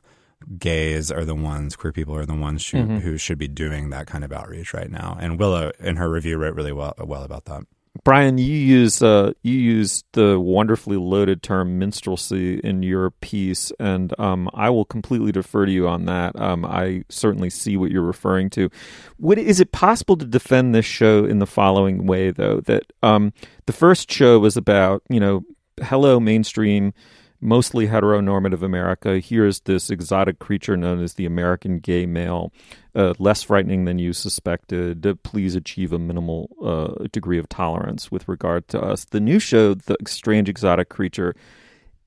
[0.59, 3.01] gays are the ones queer people are the ones who, Mhm.
[3.01, 6.39] who should be doing that kind of outreach right now and willow in her review
[6.39, 7.65] wrote really well well about that
[8.05, 14.15] Bryan, you use uh, you use the wonderfully loaded term minstrelsy in your piece, and
[14.21, 16.39] um, I will completely defer to you on that.
[16.41, 18.71] Um, I certainly see what you're referring to.
[19.19, 22.61] Would is it possible to defend this show in the following way, though?
[22.61, 23.33] That um,
[23.67, 25.43] the first show was about you know,
[25.83, 26.93] hello mainstream,
[27.41, 29.21] mostly heteronormative America.
[29.21, 32.53] Here's this exotic creature known as the American gay male,
[32.95, 35.07] uh, less frightening than you suspected.
[35.23, 39.05] Please achieve a minimal uh, degree of tolerance with regard to us.
[39.05, 41.35] The new show, The Strange Exotic Creature,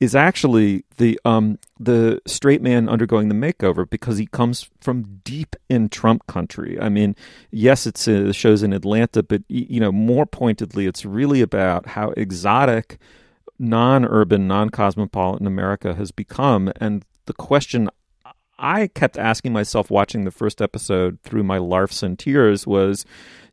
[0.02, 5.56] is actually the um the straight man undergoing the makeover because he comes from deep
[5.70, 6.78] in Trump country.
[6.82, 7.16] I mean,
[7.52, 12.10] yes, it's uh, show's in Atlanta, but you know, more pointedly, it's really about how
[12.18, 12.98] exotic
[13.62, 17.90] non-urban, non-cosmopolitan America has become, and the question
[18.58, 23.06] I kept asking myself watching the first episode through my larfs and tears was,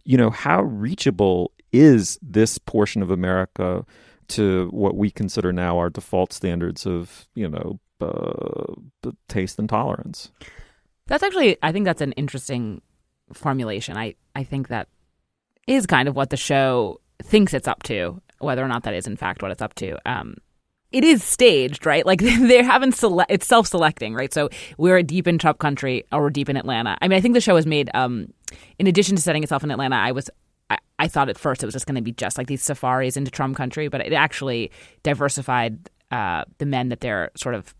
[0.05, 3.85] you know, how reachable is this portion of America
[4.29, 10.31] to what we consider now our default standards of, you know, uh, taste and tolerance?
[11.07, 12.81] That's actually, I think that's an interesting
[13.33, 13.97] formulation.
[13.97, 14.89] I, I think that
[15.67, 19.07] is kind of what the show thinks it's up to, whether or not that is
[19.07, 19.97] in fact what it's up to.
[20.11, 20.35] Um,
[20.91, 22.07] it is staged, right?
[22.07, 23.31] Like they haven't select.
[23.31, 24.33] It's self-selecting, right?
[24.33, 24.49] So
[24.79, 26.97] we're deep in Trump country, or we're deep in Atlanta.
[27.03, 27.91] I mean, I think the show was made.
[27.95, 28.33] Um,
[28.79, 30.31] in addition to setting itself in Atlanta, I was.
[30.71, 33.17] I, I thought at first it was just going to be just like these safaris
[33.17, 34.71] into Trump country, but it actually
[35.03, 37.75] diversified uh, the men that they're sort of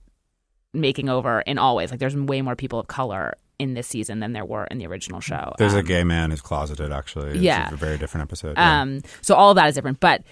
[0.75, 1.91] making over in all ways.
[1.91, 4.87] Like there's way more people of color in this season than there were in the
[4.87, 5.53] original show.
[5.59, 6.93] There's Um, a gay man who's closeted.
[6.93, 7.73] Actually, It's Yeah.
[7.73, 8.57] a very different episode.
[8.57, 8.83] yeah.
[8.83, 10.23] Um, so all of that is different, but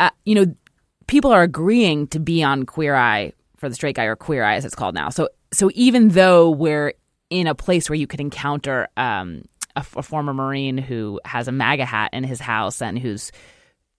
[0.00, 0.54] uh, you know,
[1.06, 4.56] people are agreeing to be on Queer Eye for the straight guy or Queer Eye
[4.56, 5.08] as it's called now.
[5.08, 6.94] So so even though we're
[7.30, 9.44] in a place where you could encounter um,
[9.76, 13.32] a, a former Marine who has a MAGA hat in his house and who's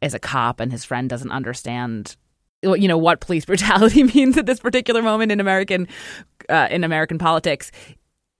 [0.01, 2.15] is a cop and his friend doesn't understand
[2.63, 5.87] you know what police brutality means at this particular moment in American
[6.49, 7.71] uh, in American politics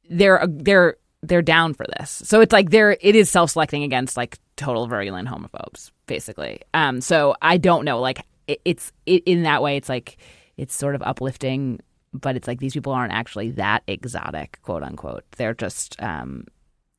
[0.09, 2.21] they're they're they're down for this.
[2.25, 6.61] So it's like they're it is self selecting against like total virulent homophobes, basically.
[6.73, 10.17] Um, so I don't know, like it, it's it, in that way, it's like
[10.57, 11.79] it's sort of uplifting,
[12.13, 15.23] but it's like these people aren't actually that exotic, quote unquote.
[15.37, 16.45] They're just, um,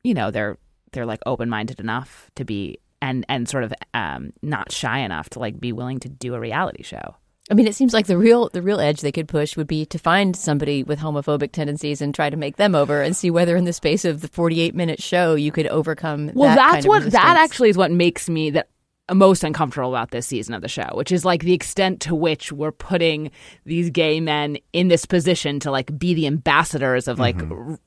[0.03, 0.57] you know, they're
[0.91, 5.29] they're like open minded enough to be and and sort of um, not shy enough
[5.31, 7.15] to like be willing to do a reality show.
[7.49, 9.85] I mean, it seems like the real the real edge they could push would be
[9.87, 13.55] to find somebody with homophobic tendencies and try to make them over and see whether
[13.55, 16.85] in the space of the 48 minute show you could overcome Well, that that's kind
[16.85, 18.69] of what that actually is what makes me that
[19.13, 22.51] most uncomfortable about this season of the show, which is like the extent to which
[22.51, 23.31] we're putting
[23.65, 27.71] these gay men in this position to like be the ambassadors of like mm-hmm.
[27.71, 27.79] r-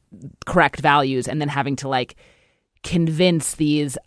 [0.47, 2.17] correct values and then having to like
[2.83, 3.99] convince these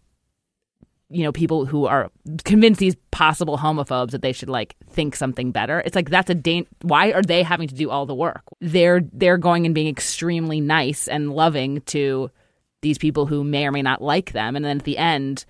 [1.14, 2.12] you know people who are
[2.44, 5.82] convince these possible homophobes that they should like think something better.
[5.86, 8.42] It's like that's a dan- why are they having to do all the work?
[8.60, 12.32] They're they're going and being extremely nice and loving to
[12.82, 14.56] these people who may or may not like them.
[14.56, 15.46] And then at the end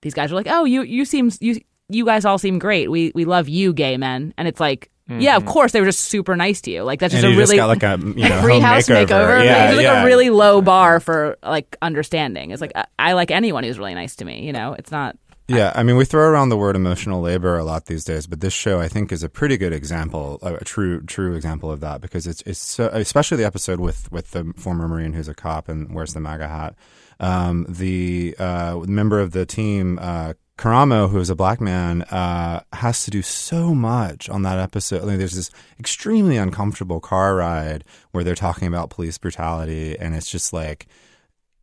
[0.00, 2.90] these guys are like oh you you seem you you guys all seem great.
[2.90, 4.32] We we love you gay men.
[4.36, 5.46] And it's like yeah of Mhm.
[5.46, 7.50] course they were just super nice to you like that's just And a you just
[7.52, 9.06] really got, like, a, you know, free house makeover.
[9.06, 10.02] makeover Yeah, it's like yeah.
[10.02, 13.94] a really low bar for like understanding it's like I, I like anyone who's really
[13.94, 15.16] nice to me you know it's not
[15.48, 18.40] Yeah, I mean, we throw around the word emotional labor a lot these days, but
[18.40, 21.80] this show I think is a pretty good example, a a true true example of
[21.80, 25.34] that because it's it's so, especially the episode with with the former marine who's a
[25.34, 26.74] cop and wears the MAGA hat.
[27.20, 32.60] Um, the uh, member of the team, uh, Karamo, who is a black man, uh,
[32.72, 35.02] has to do so much on that episode.
[35.02, 40.14] I mean, there's this extremely uncomfortable car ride where they're talking about police brutality, and
[40.14, 40.86] it's just like.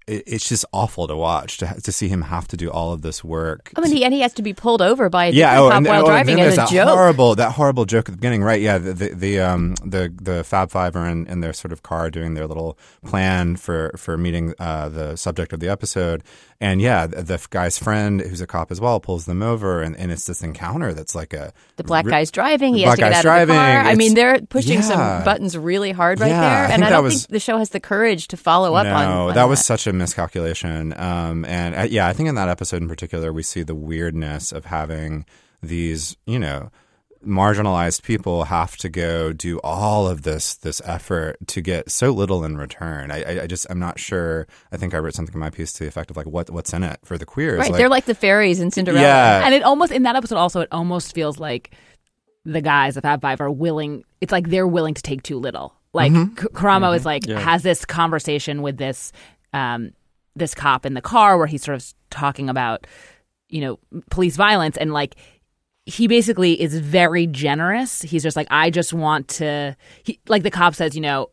[0.07, 3.03] it- It's just awful to watch to to see him have to do all of
[3.03, 5.59] this work I mean, he, and he has to be pulled over by a yeah,
[5.61, 6.89] oh, and, while oh, driving as there's a that joke.
[6.97, 8.59] horrible that horrible joke at the beginning, right?
[8.59, 11.83] Yeah, the the the um the the Fab Five are in, in their sort of
[11.83, 12.75] car doing their little
[13.05, 16.23] plan for for meeting uh, the subject of the episode,
[16.61, 19.95] and yeah, the, the guy's friend who's a cop as well pulls them over, and,
[19.95, 22.73] and it's this encounter that's like a The black re- guy's driving.
[22.73, 23.71] He has to get out guy's of the car.
[23.71, 23.91] driving.
[23.91, 24.81] I mean, they're pushing yeah.
[24.81, 27.39] some buttons really hard right Yeah, there, I and think I don't was- think the
[27.39, 29.05] show has the courage to follow up no, on.
[29.29, 30.93] on that was such a miscalculation.
[30.99, 34.51] Um, and uh, yeah, I think in that episode in particular, we see the weirdness
[34.51, 35.25] of having
[35.63, 36.71] these, you know,
[37.25, 42.43] marginalized people have to go do all of this this effort to get so little
[42.45, 43.11] in return.
[43.11, 44.47] I, I, I just I'm not sure.
[44.71, 46.73] I think I wrote something in my piece to the effect of like what what's
[46.73, 47.59] in it for the queers.
[47.59, 49.01] Right, they're like the fairies in Cinderella.
[49.05, 49.45] Yeah.
[49.45, 51.71] and it almost in that episode also it almost feels like
[52.45, 54.03] the guys of Fab Five are willing.
[54.21, 55.73] It's like they're willing to take too little.
[55.93, 56.35] Like Mhm.
[56.35, 57.05] Karamo is Mhm.
[57.05, 57.39] like Yeah.
[57.39, 59.11] has this conversation with this
[59.53, 59.91] um,
[60.35, 62.87] this cop in the car where he's sort of talking about
[63.49, 63.79] you know
[64.09, 65.15] police violence and like
[65.89, 68.01] he basically is very generous.
[68.01, 69.75] He's just like I just want to.
[70.03, 71.29] He, like the cop says, you know,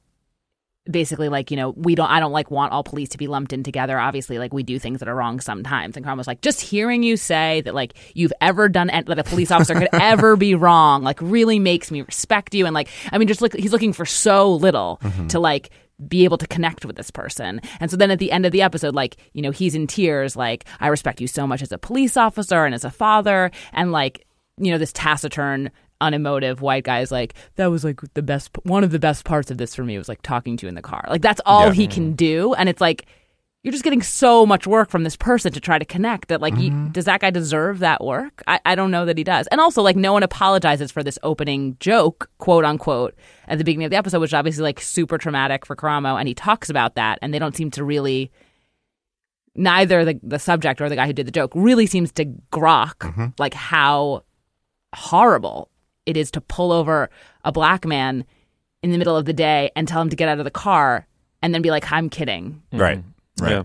[0.88, 3.52] basically like you know we don't i don't like want all police to be lumped
[3.52, 6.42] in together obviously like we do things that are wrong sometimes and Karamo was like
[6.42, 10.36] just hearing you say that like you've ever done that a police officer could ever
[10.36, 13.72] be wrong like really makes me respect you and like i mean just look he's
[13.72, 15.28] looking for so little Mhm.
[15.30, 15.70] to like
[16.06, 18.62] be able to connect with this person and so then at the end of the
[18.62, 21.78] episode like you know he's in tears like i respect you so much as a
[21.78, 24.24] police officer and as a father and like
[24.58, 28.84] you know this taciturn unemotive white guy is like that was like the best one
[28.84, 30.82] of the best parts of this for me was like talking to you in the
[30.82, 31.72] car like that's all Yeah.
[31.72, 33.06] he can do and it's like
[33.62, 36.54] you're just getting so much work from this person to try to connect that like
[36.54, 36.86] Mm-hmm.
[36.86, 39.58] you, does that guy deserve that work I, I don't know that he does and
[39.60, 43.14] also like no one apologizes for this opening joke quote unquote
[43.48, 46.28] at the beginning of the episode which is obviously like super traumatic for Karamo and
[46.28, 48.30] he talks about that and they don't seem to really
[49.54, 52.96] neither the, the subject or the guy who did the joke really seems to grok
[52.98, 53.26] Mm-hmm.
[53.38, 54.22] like how
[54.96, 55.68] horrible
[56.06, 57.10] it is to pull over
[57.44, 58.24] a black man
[58.82, 61.06] in the middle of the day and tell him to get out of the car
[61.42, 63.02] and then be like i'm kidding Right.
[63.40, 63.50] Right.
[63.50, 63.62] Yeah.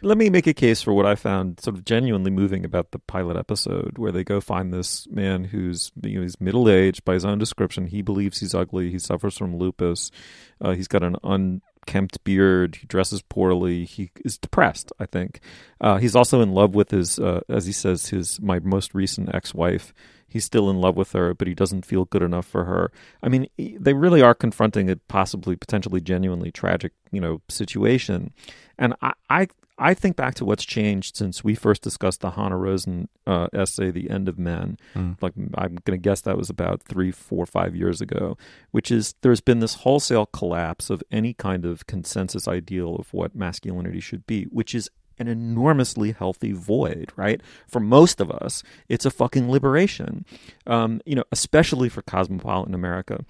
[0.00, 3.00] Let me make a case for what I found sort of genuinely moving about the
[3.00, 7.14] pilot episode, where they go find this man who's you know, he's middle aged by
[7.14, 7.88] his own description.
[7.88, 8.90] He believes he's ugly.
[8.92, 10.12] He suffers from lupus.
[10.60, 12.76] Uh, he's got an unkempt beard.
[12.76, 13.84] He dresses poorly.
[13.84, 14.92] He is depressed.
[15.00, 15.40] I think
[15.80, 19.34] uh, he's also in love with his, uh, as he says, his my most recent
[19.34, 19.92] ex wife.
[20.28, 22.92] He's still in love with her, but he doesn't feel good enough for her.
[23.22, 28.32] I mean, they really are confronting a possibly, potentially, genuinely tragic, you know, situation.
[28.78, 32.56] And I, I, I think back to what's changed since we first discussed the Hanna
[32.56, 35.16] Rosin uh, essay, "The End of Men." Mm.
[35.22, 38.36] Like I'm going to guess that was about three, four, five years ago.
[38.72, 43.36] Which is there's been this wholesale collapse of any kind of consensus ideal of what
[43.36, 47.40] masculinity should be, which is an enormously healthy void, right?
[47.66, 50.24] For most of us, it's a fucking liberation.
[50.66, 53.24] Um, you know, especially for cosmopolitan America,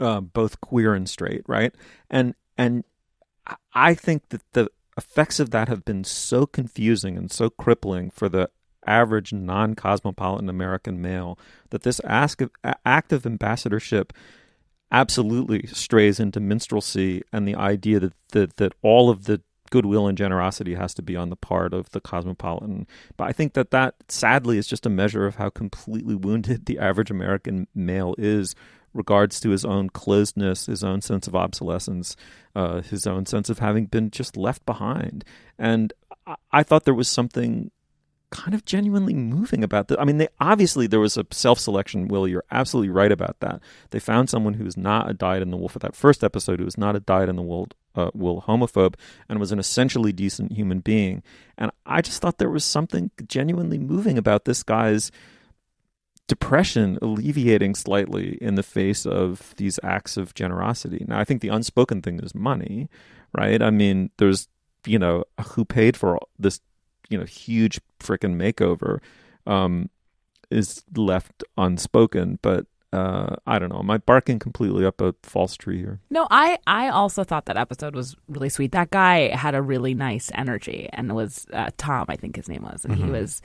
[0.00, 1.74] uh, both queer and straight, right?
[2.10, 2.84] And and
[3.74, 8.28] I- think that the effects of that have been so confusing and so crippling for
[8.28, 8.50] the
[8.86, 11.38] average non-cosmopolitan American male
[11.70, 12.50] that this ask of,
[12.84, 14.12] act of ambassadorship
[14.90, 19.40] absolutely strays into minstrelsy and the idea that, that that all of the
[19.72, 22.86] goodwill and generosity has to be on the part of the cosmopolitan.
[23.16, 26.78] But I think that that sadly is just a measure of how completely wounded the
[26.78, 28.54] average American male is
[28.92, 32.16] regards to his own closedness, his own sense of obsolescence,
[32.54, 35.24] uh, his own sense of having been just left behind.
[35.58, 35.94] And
[36.26, 37.70] I, I thought there was something
[38.32, 40.00] kind of genuinely moving about that.
[40.00, 42.08] I mean, they obviously there was a self-selection.
[42.08, 43.60] Will you're absolutely right about that.
[43.90, 46.58] They found someone who was not a dyed in the wool for that first episode,
[46.58, 48.94] who was not a dyed in the wool uh, wool homophobe,
[49.28, 51.22] and was an essentially decent human being.
[51.56, 55.12] And I just thought there was something genuinely moving about this guy's
[56.26, 61.04] depression alleviating slightly in the face of these acts of generosity.
[61.06, 62.88] Now, I think the unspoken thing is money,
[63.36, 63.60] right?
[63.60, 64.48] I mean, there's
[64.86, 66.60] you know who paid for this
[67.12, 68.98] you know huge freaking makeover
[69.46, 69.88] um
[70.50, 75.56] is left unspoken but uh i don't know am i barking completely up a false
[75.56, 78.72] tree here No, I I also thought that episode was really sweet.
[78.72, 82.48] That guy had a really nice energy, and it was uh, Tom, I think his
[82.48, 83.10] name was, and he Mhm.
[83.12, 83.40] was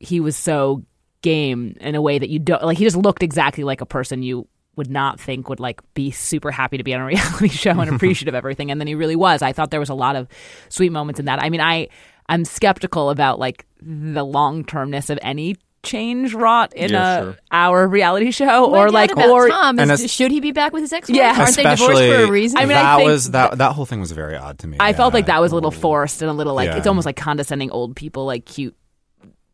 [0.00, 0.82] he was so
[1.22, 2.78] game in a way that you don't like.
[2.78, 6.50] He just looked exactly like a person you would not think would like be super
[6.50, 9.16] happy to be on a reality show and appreciative of everything, and then he really
[9.16, 9.42] was.
[9.42, 10.26] I thought there was a lot of
[10.70, 11.42] sweet moments in that.
[11.42, 11.88] I mean, I
[12.28, 17.36] I'm skeptical about like the long termness of any change wrought in Yeah, a sure.
[17.52, 20.40] our reality show My or doubt like about or Tom And is, as- should he
[20.40, 21.16] be back with his ex-wife?
[21.16, 21.34] Yeah.
[21.38, 22.58] Aren't they divorced Especially, for a reason?
[22.58, 24.78] I mean, I that think was that that whole thing was very odd to me.
[24.80, 26.76] I felt like that was a little forced and a little like Yeah.
[26.78, 28.74] it's almost like condescending old people like cute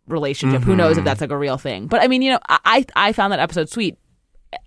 [0.06, 0.62] relationship.
[0.62, 0.78] Who mm-hmm.
[0.78, 1.86] knows if that's like a real thing?
[1.86, 3.98] But I mean, you know, I I found that episode sweet.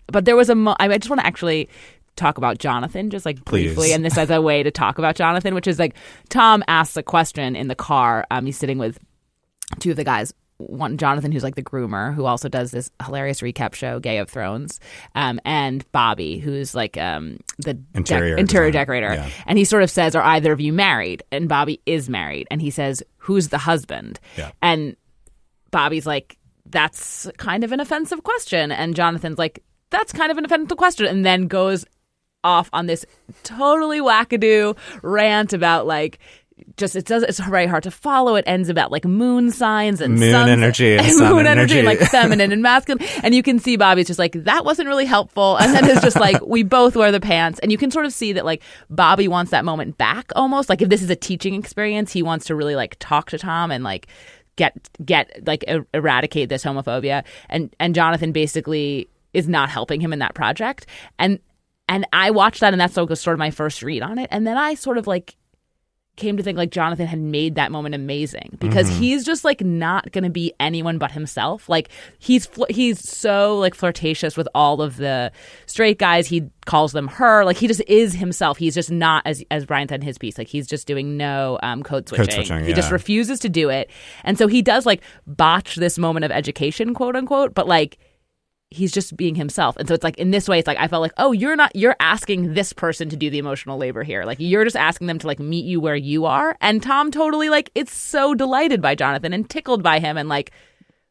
[0.08, 1.70] But there was a mo- I just want to actually
[2.16, 3.94] talk about Jonathan just like briefly Please.
[3.94, 5.96] and this as a way to talk about Jonathan, which is like
[6.30, 8.26] Tom asks a question in the car.
[8.32, 8.98] Um he's sitting with
[9.80, 13.42] two of the guys one Jonathan who's like the groomer who also does this hilarious
[13.42, 14.80] recap show Gay of Thrones
[15.14, 19.30] um and Bobby who's like um the Interior interior decorator Yeah.
[19.48, 22.62] and he sort of says are either of you married and Bobby is married and
[22.62, 24.52] he says who's the husband Yeah.
[24.62, 24.96] and
[25.72, 30.46] Bobby's like that's kind of an offensive question and Jonathan's like that's kind of an
[30.46, 31.86] offensive question and then goes
[32.46, 33.06] off on this
[33.44, 36.20] totally wackadoo rant about like
[36.78, 38.36] just it does it's very hard to follow.
[38.36, 41.86] It ends about like moon signs and Moon suns- energy and moon sun energy, and
[41.86, 43.06] like feminine and masculine.
[43.24, 45.58] And you can see Bobby's just like that wasn't really helpful.
[45.58, 48.14] And then it's just like we both wear the pants, and you can sort of
[48.14, 50.70] see that like Bobby wants that moment back almost.
[50.70, 53.70] Like if this is a teaching experience, he wants to really like talk to Tom
[53.72, 54.08] and like
[54.56, 57.24] get get like er- eradicate this homophobia.
[57.50, 60.86] And and Jonathan basically is not helping him in that project.
[61.20, 61.40] And
[61.88, 64.28] and I watched that, and that's sort of sort of my first read on it.
[64.32, 65.36] And then I sort of like
[66.18, 68.96] came to think like Jonathan had made that moment amazing because Mm-hmm.
[68.96, 69.00] Mhm.
[69.02, 71.68] he's just like not going to be anyone but himself.
[71.68, 75.34] Like he's fl- he's so like flirtatious with all of the
[75.66, 76.26] straight guys.
[76.28, 77.44] He calls them her.
[77.44, 78.58] Like he just is himself.
[78.58, 80.38] He's just not as as Bryan said in his piece.
[80.38, 82.46] Like he's just doing no um, code Code switching.
[82.46, 83.92] switching, he just refuses to do it,
[84.24, 87.54] and so he does like botch this moment of education, quote unquote.
[87.54, 87.98] But like
[88.72, 89.78] he's just being himself.
[89.78, 91.76] And so it's like in this way, it's like I felt like, oh, you're not
[91.76, 94.24] you're asking this person to do the emotional labor here.
[94.26, 96.58] Like you're just asking them to like meet you where you are.
[96.62, 100.52] And Tom totally like it's so delighted by Jonathan and tickled by him and like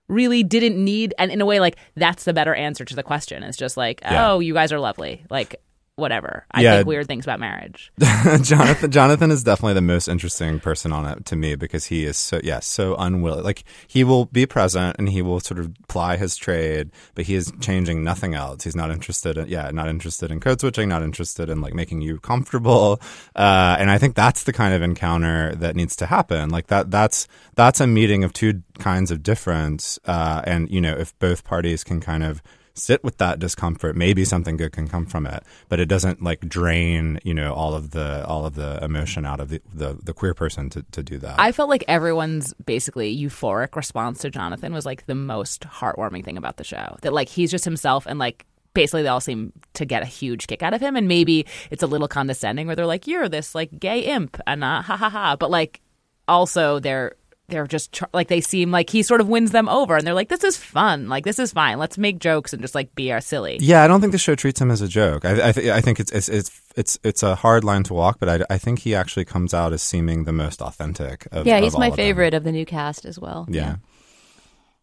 [0.09, 3.43] really didn't need and in a way like that's the better answer to the question.
[3.43, 4.33] It's just like, Yeah.
[4.33, 5.25] oh, you guys are lovely.
[5.31, 5.57] Like
[5.97, 6.45] whatever.
[6.51, 6.77] I Yeah.
[6.77, 7.93] think weird things about marriage.
[8.43, 12.17] Jonathan Jonathan is definitely the most interesting person on it to me because he is
[12.17, 16.17] so yeah so unwilling like he will be present and he will sort of ply
[16.17, 20.31] his trade but he is changing nothing else he's not interested in yeah not interested
[20.31, 23.01] in code switching not interested in like making you comfortable
[23.37, 26.91] uh, and I think that's the kind of encounter that needs to happen like that
[26.91, 31.45] that's that's a meeting of two kinds of difference uh, and you know if both
[31.45, 32.43] parties can kind of
[32.75, 33.97] sit with that discomfort.
[33.97, 37.75] Maybe something good can come from it but it doesn't like drain you know all
[37.75, 41.03] of the all of the emotion out of the the, the queer person to, to
[41.03, 41.39] do that.
[41.39, 46.37] I felt like everyone's basically euphoric response to Jonathan was like the most heartwarming thing
[46.37, 46.97] about the show.
[47.03, 50.47] That like he's just himself and like basically they all seem to get a huge
[50.47, 50.97] kick out of him.
[50.97, 54.63] And maybe it's a little condescending where they're like you're this like gay imp and
[54.63, 55.37] uh, ha ha ha.
[55.37, 55.81] But like
[56.29, 57.17] also they're
[57.49, 60.15] they're just tr- like they seem like he sort of wins them over and they're
[60.15, 63.13] like this is fun like this is fine let's make jokes and just like be
[63.13, 65.53] our silly yeah I don't think the show treats him as a joke I I,
[65.53, 68.55] th- I think it's it's it's it's it's a hard line to walk but I,
[68.55, 71.81] I think he actually comes out as seeming the most authentic of, yeah, he's all
[71.81, 71.97] my of them.
[71.99, 73.47] favorite of the new cast as well.
[73.51, 73.77] yeah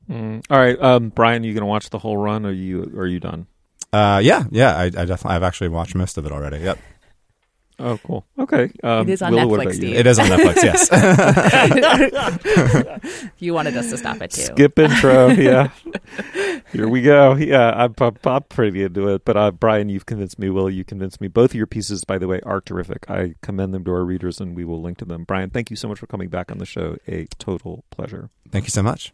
[0.09, 0.43] Mm.
[0.49, 3.19] All right, um, Bryan, you going to watch the whole run, or you are you
[3.19, 3.45] done?
[3.93, 6.79] uh, yeah yeah I, I definitely I've actually watched most of it already yep
[7.83, 8.23] Oh, cool.
[8.37, 9.75] Okay, um, It is on Willa, Netflix.
[9.75, 9.95] Steve.
[9.95, 10.63] It is on Netflix,
[13.01, 13.25] yes.
[13.39, 15.71] you wanted us to stop it too Skip intro, yeah.
[16.71, 17.35] Here we go.
[17.35, 19.25] Yeah, I'm, I'm, I'm pretty into it.
[19.25, 20.49] But uh, Bryan, you've convinced me.
[20.49, 21.27] Will, you convinced me.
[21.27, 23.09] Both of your pieces, by the way, are terrific.
[23.09, 25.23] I commend them to our readers, and we will link to them.
[25.23, 26.97] Bryan, thank you so much for coming back on the show.
[27.07, 28.29] A total pleasure.
[28.51, 29.13] thank you so much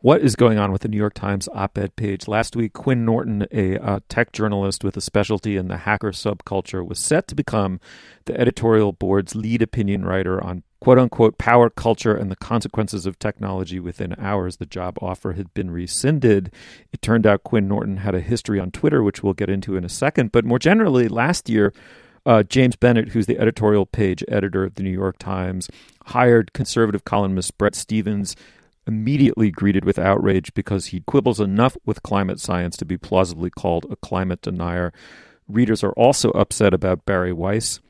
[0.00, 2.26] What is going on with the New York Times op ed page?
[2.26, 6.86] Last week, Quinn Norton, a uh, tech journalist with a specialty in the hacker subculture,
[6.86, 7.78] was set to become
[8.24, 13.20] the editorial board's lead opinion writer on quote unquote power culture and the consequences of
[13.20, 14.56] technology within hours.
[14.56, 16.52] The job offer had been rescinded.
[16.92, 19.84] It turned out Quinn Norton had a history on Twitter, which we'll get into in
[19.84, 20.32] a second.
[20.32, 21.72] But more generally, last year,
[22.26, 25.70] uh, James Bennet, who's the editorial page editor of the New York Times,
[26.06, 28.34] hired conservative columnist Bret Stephens
[28.86, 33.86] immediately greeted with outrage because he quibbles enough with climate science to be plausibly called
[33.90, 34.92] a climate denier.
[35.48, 37.80] Readers are also upset about Bari Weiss,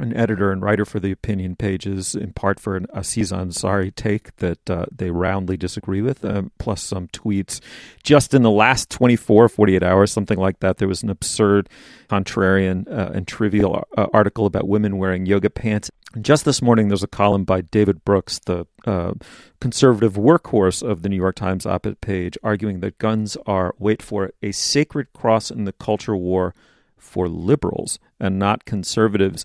[0.00, 4.34] an editor and writer for the opinion pages, in part for an Aziz Ansari take
[4.36, 7.60] that uh, they roundly disagree with, um, plus some tweets.
[8.02, 11.68] Just in the last 24, 48 hours, something like that, there was an absurd,
[12.08, 15.90] contrarian, uh, and trivial uh, article about women wearing yoga pants.
[16.14, 19.12] And just this morning, there's a column by David Brooks, the uh,
[19.60, 24.02] conservative workhorse of the New York Times op ed page, arguing that guns are, wait
[24.02, 26.54] for it, a sacred cross in the culture war
[26.96, 29.44] for liberals and not conservatives.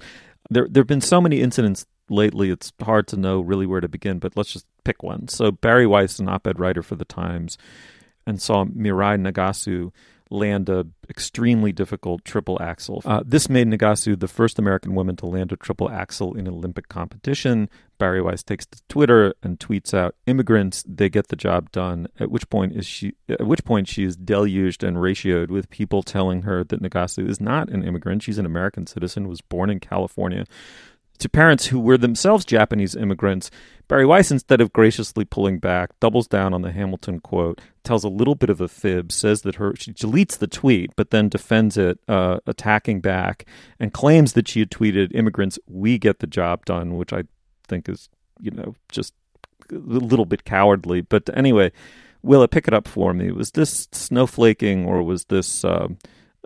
[0.49, 3.87] There, there have been so many incidents lately, it's hard to know really where to
[3.87, 5.27] begin, but let's just pick one.
[5.27, 7.57] So, Bari Weiss, an op ed writer for the Times,
[8.27, 9.91] and saw Mirai Nagasu
[10.29, 13.01] land a extremely difficult triple axel.
[13.05, 16.89] Uh, this made Nagasu the first American woman to land a triple axel in Olympic
[16.89, 17.69] competition.
[17.97, 22.31] Bari Weiss takes to Twitter and tweets out, "Immigrants, they get the job done." At
[22.31, 23.13] which point is she?
[23.29, 27.39] At which point she is deluged and ratioed with people telling her that Nagasu is
[27.39, 30.45] not an immigrant; she's an American citizen, was born in California.
[31.19, 33.49] To parents who were themselves Japanese immigrants,
[33.87, 38.09] Bari Weiss, instead of graciously pulling back, doubles down on the Hamilton quote, tells a
[38.09, 41.77] little bit of a fib, says that her she deletes the tweet, but then defends
[41.77, 43.45] it, uh, attacking back,
[43.79, 47.23] and claims that she had tweeted, "Immigrants, we get the job done," which I
[47.67, 48.09] think is,
[48.41, 49.13] you know, just
[49.71, 51.01] a little bit cowardly.
[51.01, 51.71] But anyway,
[52.23, 53.31] will Willa, pick it up for me.
[53.31, 55.97] Was this snowflaking or was this um,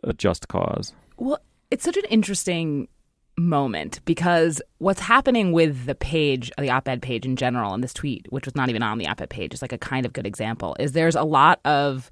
[0.04, 0.94] a just cause?
[1.18, 1.40] Well,
[1.72, 2.88] it's such an interesting
[3.40, 7.94] moment because what's happening with the page, the op ed page in general, and this
[7.94, 10.14] tweet, which was not even on the op ed page, is like a kind of
[10.14, 12.12] good example, is there's a lot of,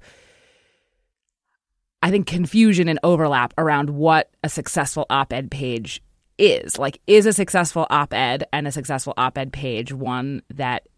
[2.02, 6.02] I think, confusion and overlap around what a successful op ed page
[6.38, 6.78] is.
[6.78, 10.88] Like, is a successful op ed and a successful op ed page one that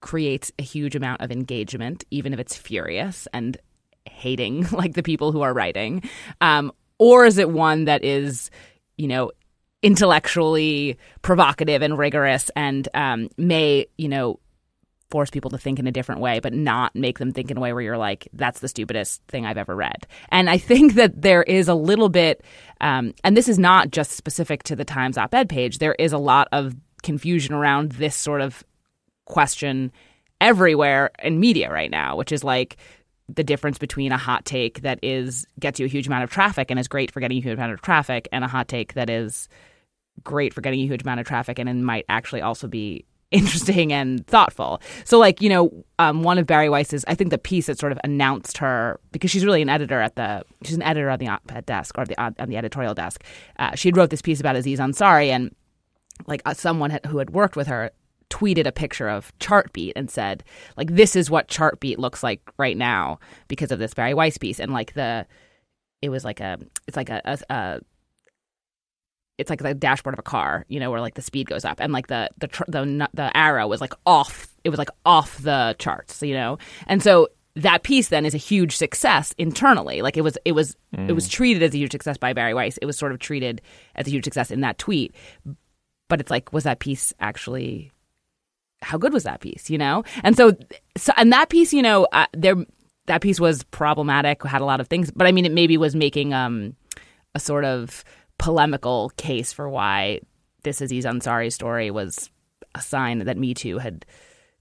[0.00, 3.56] creates a huge amount of engagement, even if it's furious and
[4.04, 6.02] hating like the people who are writing?
[6.40, 8.50] Um, or is it one that is,
[8.96, 9.30] you know,
[9.82, 14.38] intellectually provocative and rigorous and um, may, you know,
[15.10, 17.60] force people to think in a different way, but not make them think in a
[17.60, 20.06] way where you're like, that's the stupidest thing I've ever read.
[20.30, 22.42] And I think that there is a little bit,
[22.80, 26.14] um, and this is not just specific to the Times op ed page, there is
[26.14, 28.64] a lot of confusion around this sort of
[29.26, 29.92] question
[30.40, 32.78] everywhere in media right now, which is like
[33.34, 36.70] the difference between a hot take that is gets you a huge amount of traffic
[36.70, 39.08] and is great for getting a huge amount of traffic and a hot take that
[39.08, 39.48] is
[40.24, 43.94] great for getting a huge amount of traffic and it might actually also be interesting
[43.94, 44.78] and thoughtful.
[45.06, 47.90] So like, you know, um, one of Bari Weiss's I think the piece that sort
[47.90, 51.28] of announced her because she's really an editor at the she's an editor on the
[51.28, 53.24] op-ed desk or the on the editorial desk.
[53.58, 55.54] Uh, she wrote this piece about Aziz Ansari and
[56.26, 57.90] like uh, someone had, who had worked with her
[58.32, 60.42] tweeted a picture of Chartbeat and said,
[60.76, 63.18] like, this is what Chartbeat looks like right now
[63.48, 64.58] because of this Bari Weiss piece.
[64.58, 65.26] And like the,
[66.00, 66.58] it was like a,
[66.88, 67.80] it's like a, a, a
[69.38, 71.80] it's like the dashboard of a car, you know, where like the speed goes up,
[71.80, 74.48] and like the the tr- the the arrow was like off.
[74.62, 78.38] It was like off the charts, you know, and so that piece then is a
[78.38, 80.00] huge success internally.
[80.00, 81.08] Like it was, it was, mm.
[81.08, 82.78] it was treated as a huge success by Bari Weiss.
[82.80, 83.60] It was sort of treated
[83.94, 85.14] as a huge success in that tweet,
[86.08, 87.92] but it's like, was that piece actually
[88.82, 90.04] how good was that piece, you know?
[90.22, 90.52] And so,
[90.96, 92.56] so and that piece, you know, uh, there
[93.06, 95.94] that piece was problematic, had a lot of things, but I mean, it maybe was
[95.94, 96.76] making um,
[97.34, 98.04] a sort of
[98.38, 100.20] polemical case for why
[100.62, 102.30] this Aziz Ansari story was
[102.74, 104.04] a sign that Me Too had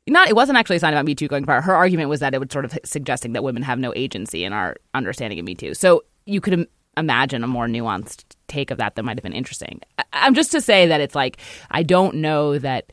[0.08, 1.62] not it wasn't actually a sign about Me Too going far.
[1.62, 4.54] Her argument was that it was sort of suggesting that women have no agency in
[4.54, 5.74] our understanding of Me Too.
[5.74, 6.68] So you could Im-
[6.98, 9.82] imagine a more nuanced take of that that might have been interesting.
[9.98, 11.38] I- I'm just to say that it's like
[11.70, 12.92] I don't know that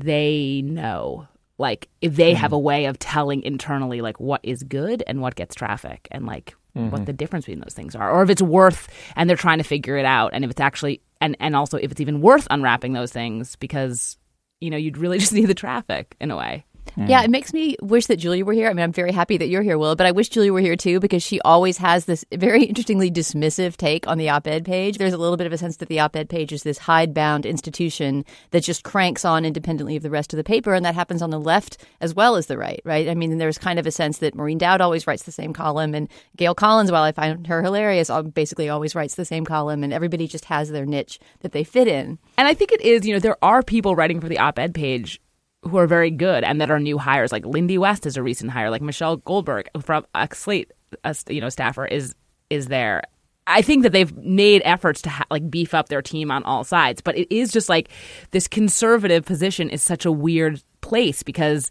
[0.00, 1.26] they know
[1.58, 2.40] like if they mm-hmm.
[2.40, 6.26] have a way of telling internally like what is good and what gets traffic and
[6.26, 6.90] like mm-hmm.
[6.90, 9.64] what the difference between those things are or if it's worth and they're trying to
[9.64, 12.92] figure it out and if it's actually and and also if it's even worth unwrapping
[12.92, 14.18] those things because
[14.60, 16.64] you know you'd really just need the traffic in a way
[16.96, 17.08] Mm.
[17.08, 18.68] Yeah, it makes me wish that Julia were here.
[18.68, 20.76] I mean, I'm very happy that you're here, Will, but I wish Julia were here
[20.76, 24.98] too because she always has this very interestingly dismissive take on the op ed page.
[24.98, 27.46] There's a little bit of a sense that the op ed page is this hidebound
[27.46, 31.22] institution that just cranks on independently of the rest of the paper, and that happens
[31.22, 33.08] on the left as well as the right, right?
[33.08, 35.94] I mean, there's kind of a sense that Maureen Dowd always writes the same column,
[35.94, 39.92] and Gail Collins, while I find her hilarious, basically always writes the same column, and
[39.92, 42.18] everybody just has their niche that they fit in.
[42.38, 44.74] And I think it is, you know, there are people writing for the op ed
[44.74, 45.20] page
[45.68, 47.32] who are very good and that are new hires.
[47.32, 48.70] Like Lindy West is a recent hire.
[48.70, 50.72] Like Michelle Goldberg from a Slate,
[51.04, 52.14] a, you know, staffer is
[52.50, 53.02] is there.
[53.46, 56.64] I think that they've made efforts to ha- like beef up their team on all
[56.64, 57.90] sides, but it is just like
[58.30, 61.70] this conservative position is such a weird place because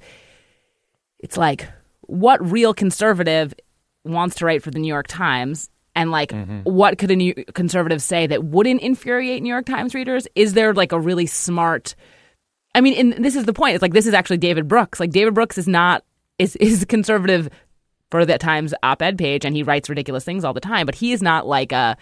[1.20, 1.68] it's like
[2.02, 3.54] what real conservative
[4.04, 6.60] wants to write for the New York Times and like mm-hmm.
[6.62, 10.28] what could a new conservative say that wouldn't infuriate New York Times readers?
[10.36, 11.96] Is there like a really smart
[12.76, 13.76] I mean, and this is the point.
[13.76, 15.00] It's like this is actually David Brooks.
[15.00, 16.04] Like David Brooks is not
[16.40, 17.50] is is conservative
[18.10, 20.86] for that Times op-ed page, and he writes ridiculous things all the time.
[20.86, 21.98] But he is not like a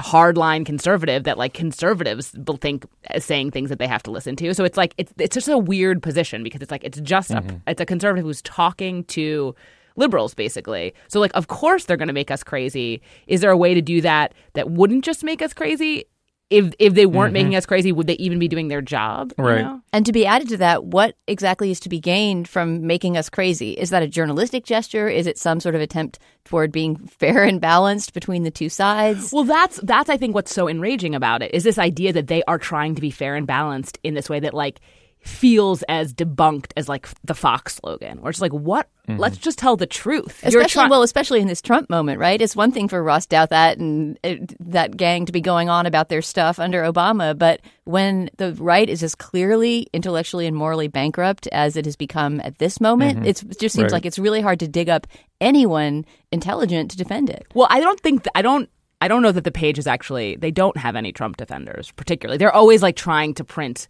[0.00, 2.84] hardline conservative that like conservatives will think
[3.18, 4.54] saying things that they have to listen to.
[4.54, 7.56] So it's like it's it's just a weird position because it's like it's just mm-hmm.
[7.66, 9.54] a it's a conservative who's talking to
[9.96, 10.94] liberals basically.
[11.08, 13.00] So like of course they're going to make us crazy.
[13.26, 16.04] Is there a way to do that that wouldn't just make us crazy?
[16.50, 17.44] If if they weren't mm-hmm.
[17.44, 19.32] making us crazy, would they even be doing their job?
[19.38, 19.58] Right.
[19.58, 19.80] You know?
[19.92, 23.30] And to be added to that, what exactly is to be gained from making us
[23.30, 23.72] crazy?
[23.72, 25.08] Is that a journalistic gesture?
[25.08, 29.32] Is it some sort of attempt toward being fair and balanced between the two sides?
[29.32, 32.42] Well, that's that's I think what's so enraging about it is this idea that they
[32.44, 34.80] are trying to be fair and balanced in this way that like
[35.24, 38.88] feels as debunked as like the Fox slogan, where it's like, what?
[39.08, 39.18] Mm-hmm.
[39.18, 40.40] Let's just tell the truth.
[40.44, 42.40] Especially, well, especially in this Trump moment, right?
[42.40, 46.10] It's one thing for Ross Douthat and it, that gang to be going on about
[46.10, 51.46] their stuff under Obama, but when the right is as clearly intellectually and morally bankrupt
[51.52, 53.26] as it has become at this moment, mm-hmm.
[53.26, 53.92] it just seems right.
[53.92, 55.06] like it's really hard to dig up
[55.40, 57.46] anyone intelligent to defend it.
[57.54, 58.68] Well, I don't think th- I don't.
[59.00, 62.38] I don't know that the page is actually they don't have any Trump defenders particularly.
[62.38, 63.86] They're always like trying to print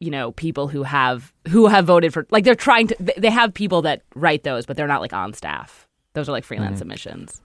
[0.00, 3.54] you know people who have who have voted for like they're trying to they have
[3.54, 5.86] people that write those but they're not like on staff.
[6.14, 6.78] Those are like freelance mm-hmm.
[6.78, 7.42] submissions.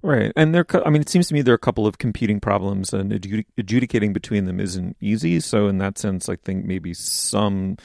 [0.00, 0.32] Right.
[0.36, 2.92] And there i mean it seems to me there are a couple of competing problems
[2.92, 5.40] and adjudic- adjudicating between them isn't easy.
[5.40, 7.76] So in that sense i think maybe some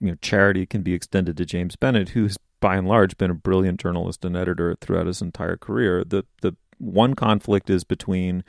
[0.00, 3.34] you know charity can be extended to james bennet who's by and large been a
[3.34, 6.04] brilliant journalist and editor throughout his entire career.
[6.04, 8.44] The the one conflict is between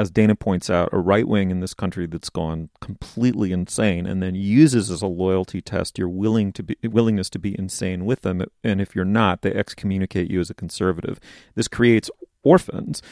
[0.00, 4.22] as Dana points out, a right wing in this country that's gone completely insane, and
[4.22, 8.22] then uses as a loyalty test your willing to be willingness to be insane with
[8.22, 11.20] them, and if you're not, they excommunicate you as a conservative.
[11.54, 12.10] This creates
[12.42, 13.02] orphans,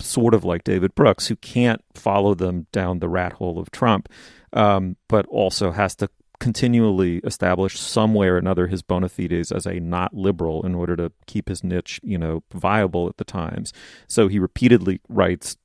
[0.00, 4.08] sort of like David Brooks, who can't follow them down the rat hole of Trump,
[4.52, 9.64] um, but also has to continually establish some way or another his bona fides as
[9.64, 13.72] a not liberal in order to keep his niche, you know, viable at the times.
[14.08, 15.56] So he repeatedly writes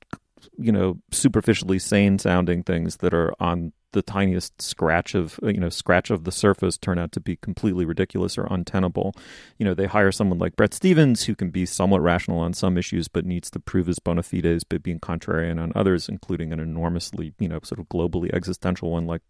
[0.58, 5.60] you know, superficially sane sounding things that are on the tiniest scratch of uh, you
[5.60, 9.14] know scratch of the surface turn out to be completely ridiculous or untenable.
[9.58, 12.76] You know, they hire someone like bret stephens who can be somewhat rational on some
[12.76, 16.60] issues, but needs to prove his bona fides, but being contrarian on others, including an
[16.60, 19.22] enormously you know sort of globally existential one like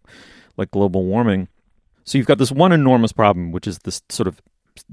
[0.57, 1.49] like global warming.
[2.05, 4.41] So you've got this one enormous problem, which is this sort of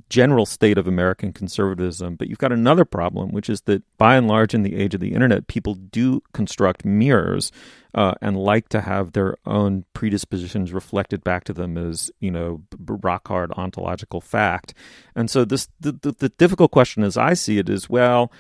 [0.09, 2.15] general state of American conservatism.
[2.15, 5.01] But you've got another problem, which is that by and large, in the age of
[5.01, 7.51] the internet, people do construct mirrors
[7.93, 12.61] uh, and like to have their own predispositions reflected back to them as you know
[12.88, 14.73] rock hard ontological fact.
[15.15, 18.31] And so this the, the, the difficult question, as I see it, is well.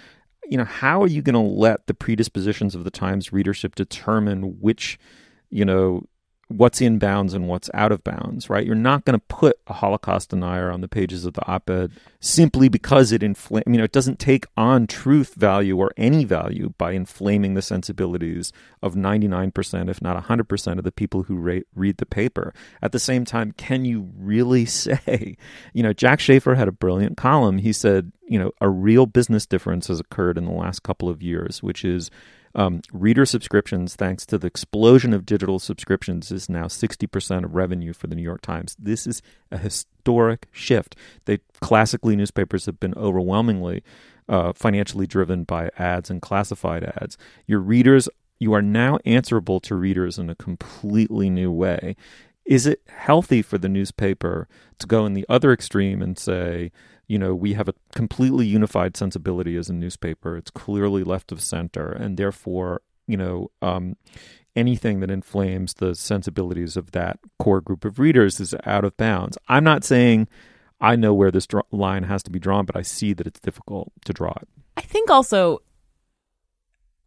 [0.47, 4.59] You know, how are you going to let the predispositions of the Times readership determine
[4.59, 4.99] which,
[5.49, 6.03] you know,
[6.47, 8.65] what's in bounds and what's out of bounds, right?
[8.65, 12.69] You're not going to put a Holocaust denier on the pages of the op-ed simply
[12.69, 13.63] because it inflame.
[13.65, 18.53] You know, it doesn't take on truth value or any value by inflaming the sensibilities
[18.83, 22.53] of 99%, if not 100% of the people who ra- read the paper.
[22.79, 25.37] At the same time, can you really say,
[25.73, 27.57] you know, Jack Shafer had a brilliant column.
[27.57, 31.23] He said, you know, a real business difference has occurred in the last couple of
[31.23, 32.11] years, which is
[32.55, 37.93] um, reader subscriptions, thanks to the explosion of digital subscriptions, is now 60% of revenue
[37.93, 38.75] for the New York Times.
[38.79, 40.95] This is a historic shift.
[41.25, 43.83] They classically newspapers have been overwhelmingly
[44.29, 47.17] uh, financially driven by ads and classified ads.
[47.45, 51.95] Your readers, you are now answerable to readers in a completely new way.
[52.45, 54.47] Is it healthy for the newspaper
[54.79, 56.71] to go in the other extreme and say,
[57.07, 60.37] you know, we have a completely unified sensibility as a newspaper.
[60.37, 63.95] It's clearly left of center, and therefore, you know, um,
[64.55, 69.37] anything that inflames the sensibilities of that core group of readers is out of bounds.
[69.47, 70.27] I'm not saying
[70.79, 73.39] I know where this dr- line has to be drawn, but I see that it's
[73.39, 74.47] difficult to draw it.
[74.77, 75.61] I think also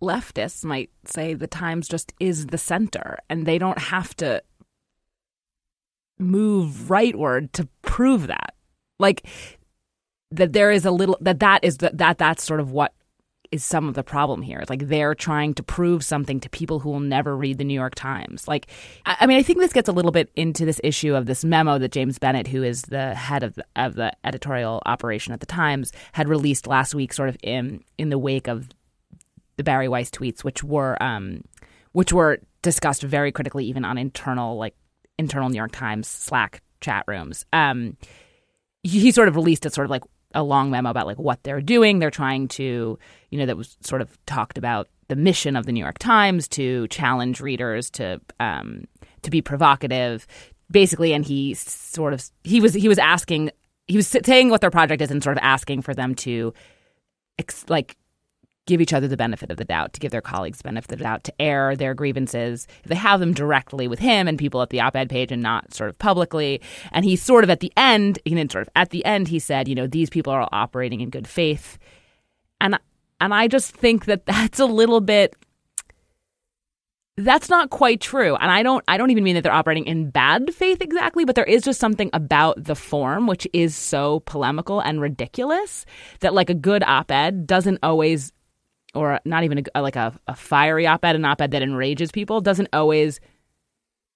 [0.01, 4.43] leftists might say the Times just is the center, and they don't have to
[6.19, 8.55] move rightward to prove that.
[8.99, 9.27] Like
[10.31, 12.93] that there is a little that that is that, that that's sort of what
[13.51, 14.59] is some of the problem here.
[14.59, 17.75] It's like they're trying to prove something to people who will never read the New
[17.75, 18.47] York Times.
[18.47, 18.67] Like,
[19.07, 21.79] I, mean, I think this gets a little bit into this issue of this memo
[21.79, 25.47] that James Bennet, who is the head of the, of the editorial operation at the
[25.47, 28.69] Times, had released last week, sort of in in the wake of
[29.57, 31.43] the Bari Weiss tweets, which were um,
[31.93, 34.75] which were discussed very critically, even on internal like
[35.19, 37.47] internal New York Times Slack chat rooms.
[37.53, 37.97] Um,
[38.83, 40.05] he sort of released it, sort of like
[40.35, 41.99] a long memo about like what they're doing.
[41.99, 42.99] They're trying to,
[43.31, 46.49] you know, that was sort of talked about the mission of the New York Times
[46.49, 48.85] to challenge readers to um,
[49.23, 50.27] to be provocative,
[50.71, 51.13] basically.
[51.13, 53.51] And he sort of he was he was asking
[53.87, 56.53] he was saying what their project is and sort of asking for them to
[57.39, 57.97] ex- like
[58.69, 61.05] give each other the benefit of the doubt, to give their colleagues benefit of the
[61.05, 64.81] doubt, to air their grievances they have them directly with him and people at the
[64.81, 66.61] op-ed page and not sort of publicly.
[66.93, 69.39] And he sort of at the end, he didn't sort of at the end, he
[69.39, 71.79] said, you know, these people are all operating in good faith,
[72.61, 72.79] and
[73.21, 75.35] and I just think that that's a little bit.
[77.17, 78.37] That's not quite true.
[78.37, 81.35] And I don't I don't even mean that they're operating in bad faith exactly, but
[81.35, 85.85] there is just something about the form which is so polemical and ridiculous
[86.21, 88.33] that like a good op-ed doesn't always
[88.99, 92.69] or not even a, like a, a fiery op-ed, an op-ed that enrages people doesn't
[92.73, 93.21] always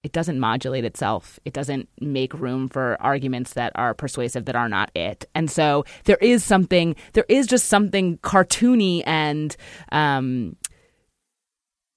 [0.03, 1.39] it doesn't modulate itself.
[1.45, 5.25] It doesn't make room for arguments that are persuasive that are not it.
[5.33, 9.55] And so there is something, there is just something cartoony and
[9.93, 10.57] um,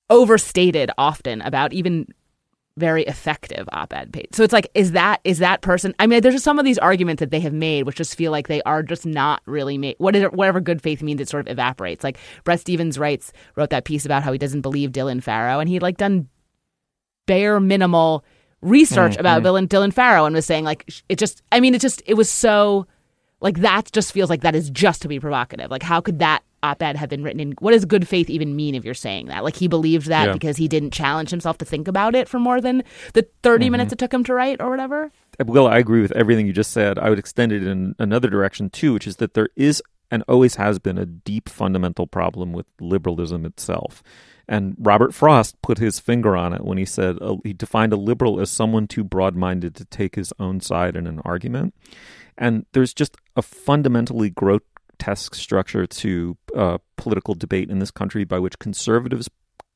[0.08, 2.06] overstated often about even
[2.76, 4.28] very effective op-ed page.
[4.32, 5.94] So it's like, is that is that person?
[5.98, 8.32] I mean, there's just some of these arguments that they have made, which just feel
[8.32, 9.96] like they are just not really made.
[9.98, 12.04] What is it, whatever good faith means, it sort of evaporates.
[12.04, 15.68] Like Bret Stephens writes wrote that piece about how he doesn't believe Dylan Farrow, and
[15.68, 16.28] he like done
[17.26, 18.24] bare minimal
[18.60, 19.20] research mm-hmm.
[19.20, 21.42] about Dylan Dylan Farrow and was saying like it just.
[21.50, 22.86] I mean, it just it was so
[23.40, 25.70] like that just feels like that is just to be provocative.
[25.70, 28.74] Like how could that op-ed have been written in what does good faith even mean
[28.74, 30.32] if you're saying that like he believed that yeah.
[30.32, 32.82] because he didn't challenge himself to think about it for more than
[33.14, 33.72] the 30 mm-hmm.
[33.72, 35.10] minutes it took him to write or whatever
[35.44, 38.68] well i agree with everything you just said i would extend it in another direction
[38.68, 42.66] too which is that there is and always has been a deep fundamental problem with
[42.80, 44.02] liberalism itself
[44.48, 47.96] and Robert Frost put his finger on it when he said uh, he defined a
[47.96, 51.74] liberal as someone too broad minded to take his own side in an argument.
[52.38, 54.30] And there's just a fundamentally
[54.98, 59.28] grotesque structure to uh, political debate in this country by which conservatives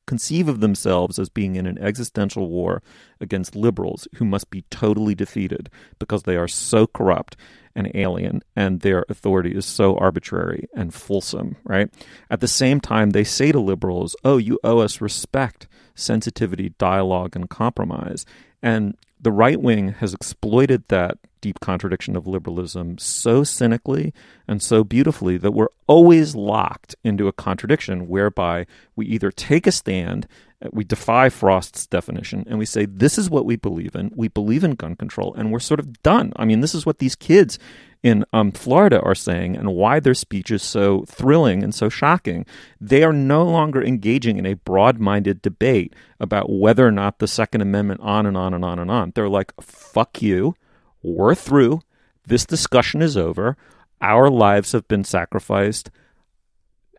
[0.07, 2.81] conceive of themselves as being in an existential war
[3.21, 5.69] against liberals who must be totally defeated
[5.99, 7.37] because they are so corrupt
[7.75, 11.89] and alien and their authority is so arbitrary and fulsome, right?
[12.29, 17.35] At the same time, they say to liberals, oh, you owe us respect, sensitivity, dialogue,
[17.35, 18.25] and compromise.
[18.61, 24.13] And the right wing has exploited that deep contradiction of liberalism so cynically
[24.47, 29.71] and so beautifully that we're always locked into a contradiction whereby we either take a
[29.71, 30.27] stand,
[30.71, 34.11] we defy Frost's definition, and we say, this is what we believe in.
[34.15, 36.31] We believe in gun control, and we're sort of done.
[36.35, 37.57] I mean, this is what these kids
[38.03, 42.45] in um, Florida are saying and why their speech is so thrilling and so shocking.
[42.79, 47.27] They are no longer engaging in a broad minded debate about whether or not the
[47.27, 49.11] Second Amendment, on and on and on and on.
[49.13, 50.55] They're like, fuck you.
[51.03, 51.81] We're through.
[52.25, 53.55] This discussion is over.
[54.01, 55.91] Our lives have been sacrificed.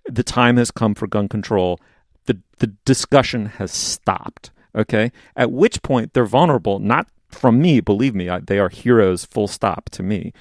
[0.07, 1.81] The time has come for gun control.
[2.27, 4.51] The, the discussion has stopped.
[4.75, 5.11] Okay.
[5.37, 9.49] At which point they're vulnerable, not from me, believe me, I, they are heroes, full
[9.49, 10.33] stop to me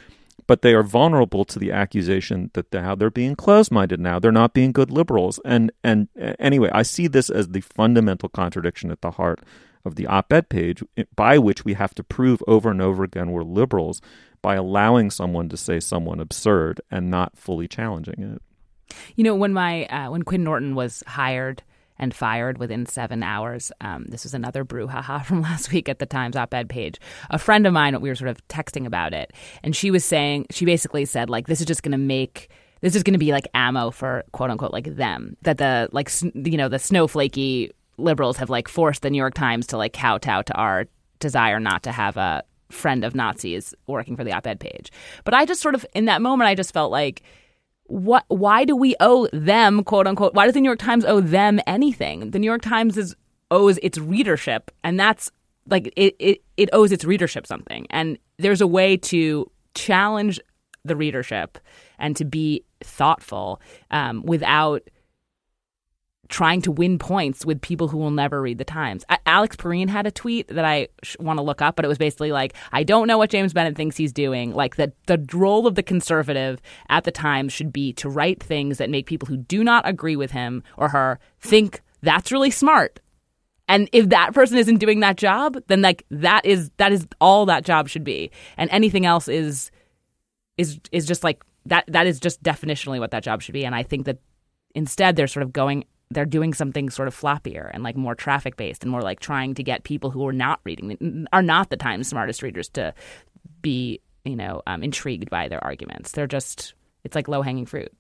[0.51, 4.19] but they are vulnerable to the accusation that they're, they're being closed-minded now.
[4.19, 5.39] They're not being good liberals.
[5.45, 9.39] And and anyway, I see this as the fundamental contradiction at the heart
[9.85, 10.83] of the op-ed page,
[11.15, 14.01] by which we have to prove over and over again we're liberals
[14.41, 18.41] by allowing someone to say someone absurd and not fully challenging it.
[19.15, 21.63] You know, when my uh, when Quinn Norton was hired
[22.01, 23.71] and fired within seven hours.
[23.79, 26.99] Um, this was another brouhaha from last week at the Times op ed page.
[27.29, 29.31] A friend of mine, we were sort of texting about it,
[29.63, 32.49] and she was saying, she basically said, like, this is just going to make
[32.81, 36.09] this is going to be like ammo for quote unquote like them that the like
[36.33, 40.41] you know the snowflakey liberals have like forced the New York Times to like kowtow
[40.41, 40.87] to our
[41.19, 44.91] desire not to have a friend of Nazis working for the op-ed page.
[45.23, 47.21] But I just sort of in that moment I just felt like
[47.91, 51.19] what why do we owe them quote unquote why does the new york times owe
[51.19, 52.31] them anything?
[52.31, 53.15] The new york times is
[53.51, 55.29] owes its readership and that's
[55.69, 57.87] like it, it it owes its readership something.
[57.89, 60.39] And there's a way to challenge
[60.85, 61.57] the readership
[61.99, 63.61] and to be thoughtful
[63.91, 64.81] um, without
[66.31, 69.03] trying to win points with people who will never read the Times.
[69.25, 71.97] Alex Pareene had a tweet that I sh- want to look up, but it was
[71.97, 74.53] basically like, I don't know what James Bennet thinks he's doing.
[74.53, 78.77] Like that the role of the conservative at the Times should be to write things
[78.77, 82.99] that make people who do not agree with him or her think that's really smart.
[83.67, 87.45] And if that person isn't doing that job, then like that is that is all
[87.45, 88.31] that job should be.
[88.57, 89.69] And anything else is
[90.57, 93.65] is is just like that that is just definitionally what that job should be.
[93.65, 94.19] And I think that
[94.73, 98.57] instead they're sort of going they're doing something sort of floppier and like more traffic
[98.57, 101.77] based and more like trying to get people who are not reading are not the
[101.77, 102.93] Times smartest readers to
[103.61, 106.11] be you know um, intrigued by their arguments.
[106.11, 107.91] They're just it's like low hanging fruit.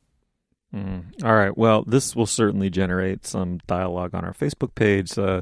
[0.73, 1.23] Mm.
[1.23, 1.57] All right.
[1.57, 5.17] Well, this will certainly generate some dialogue on our Facebook page.
[5.17, 5.41] Uh,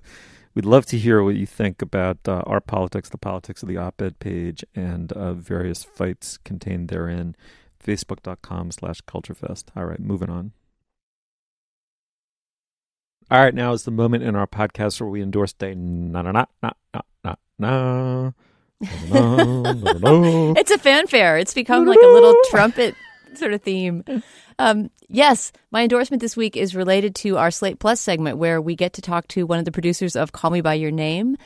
[0.55, 3.77] we'd love to hear what you think about uh, our politics, the politics of the
[3.77, 7.35] op-ed page, and uh, various fights contained therein.
[7.83, 9.65] Facebook.com slash culturefest.
[9.75, 10.51] All right, moving on.
[13.31, 16.31] All right, now is the moment in our podcast where we endorse day na na
[16.31, 18.31] na na na na na.
[20.57, 21.37] it's a fanfare.
[21.37, 22.95] It's become like a little trumpet
[23.35, 24.03] sort of theme.
[24.57, 28.75] Um, yes, my endorsement this week is related to our Slate Plus segment where we
[28.75, 31.37] get to talk to one of the producers of Call Me By Your Name,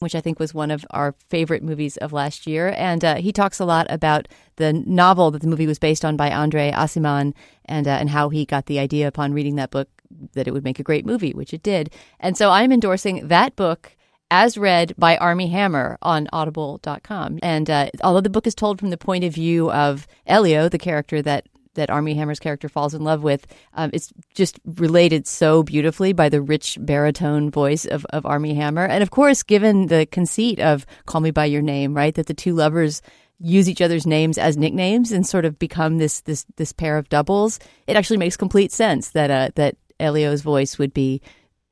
[0.00, 2.74] which I think was one of our favorite movies of last year.
[2.76, 6.18] And uh, he talks a lot about the novel that the movie was based on
[6.18, 7.32] by Andre Aciman
[7.64, 9.88] and, uh, and how he got the idea upon reading that book
[10.34, 11.92] that it would make a great movie, which it did.
[12.20, 13.96] And so I'm endorsing that book
[14.30, 17.38] as read by Armie Hammer on audible.com.
[17.42, 20.78] And uh, although the book is told from the point of view of Elio, the
[20.78, 25.62] character that that Armie Hammer's character falls in love with, um, it's just related so
[25.62, 28.84] beautifully by the rich baritone voice of, of Armie Hammer.
[28.84, 32.34] And of course, given the conceit of Call Me By Your Name, right, that the
[32.34, 33.00] two lovers
[33.38, 37.08] use each other's names as nicknames and sort of become this this this pair of
[37.08, 41.20] doubles, it actually makes complete sense that uh, that Elio's voice would be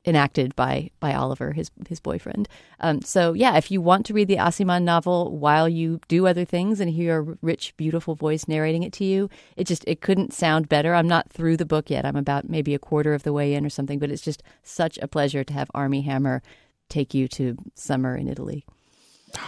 [0.07, 2.49] enacted by by Oliver, his his boyfriend.
[2.81, 6.45] Um, so yeah, if you want to read the Aciman novel while you do other
[6.45, 10.33] things and hear a rich, beautiful voice narrating it to you, it just it couldn't
[10.33, 10.95] sound better.
[10.95, 12.07] I'm not through the book yet.
[12.07, 14.99] I'm about maybe a quarter of the way in or something, but it's just such
[14.99, 16.43] a pleasure to have Armie Hammer
[16.89, 18.65] take you to summer in Italy.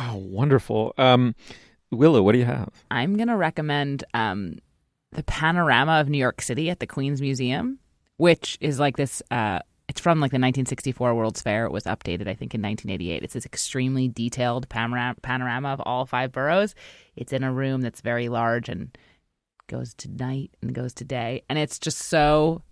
[0.00, 0.94] Oh, wonderful.
[0.96, 1.34] Um,
[1.90, 2.70] Willa, what do you have?
[2.90, 4.58] I'm going to recommend um,
[5.10, 7.80] the panorama of New York City at the Queens Museum
[8.22, 9.20] which is like this.
[9.32, 9.58] Uh,
[9.88, 11.66] it's from like the 1964 World's Fair.
[11.66, 13.20] It was updated, I think, in 1988.
[13.20, 16.76] It's this extremely detailed panorama, of all five boroughs.
[17.16, 18.96] It's in a room that's very large and
[19.66, 22.62] goes to night and goes to day, and it's just so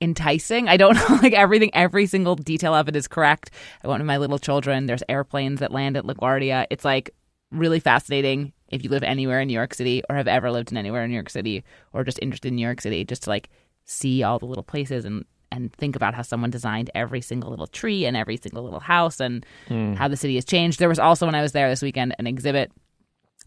[0.00, 0.68] enticing.
[0.68, 3.50] I don't know, like everything, every single detail of it is correct.
[3.82, 4.86] I went with my little children.
[4.86, 6.66] There's airplanes that land at LaGuardia.
[6.70, 7.10] It's like
[7.50, 10.76] really fascinating if you live anywhere in New York City or have ever lived in
[10.76, 13.50] anywhere in New York City or just interested in New York City, just to like
[13.88, 17.66] see all the little places and and think about how someone designed every single little
[17.66, 19.94] tree and every single little house and Hmm.
[19.94, 20.78] how the city has changed.
[20.78, 22.70] There was also when I was there this weekend an exhibit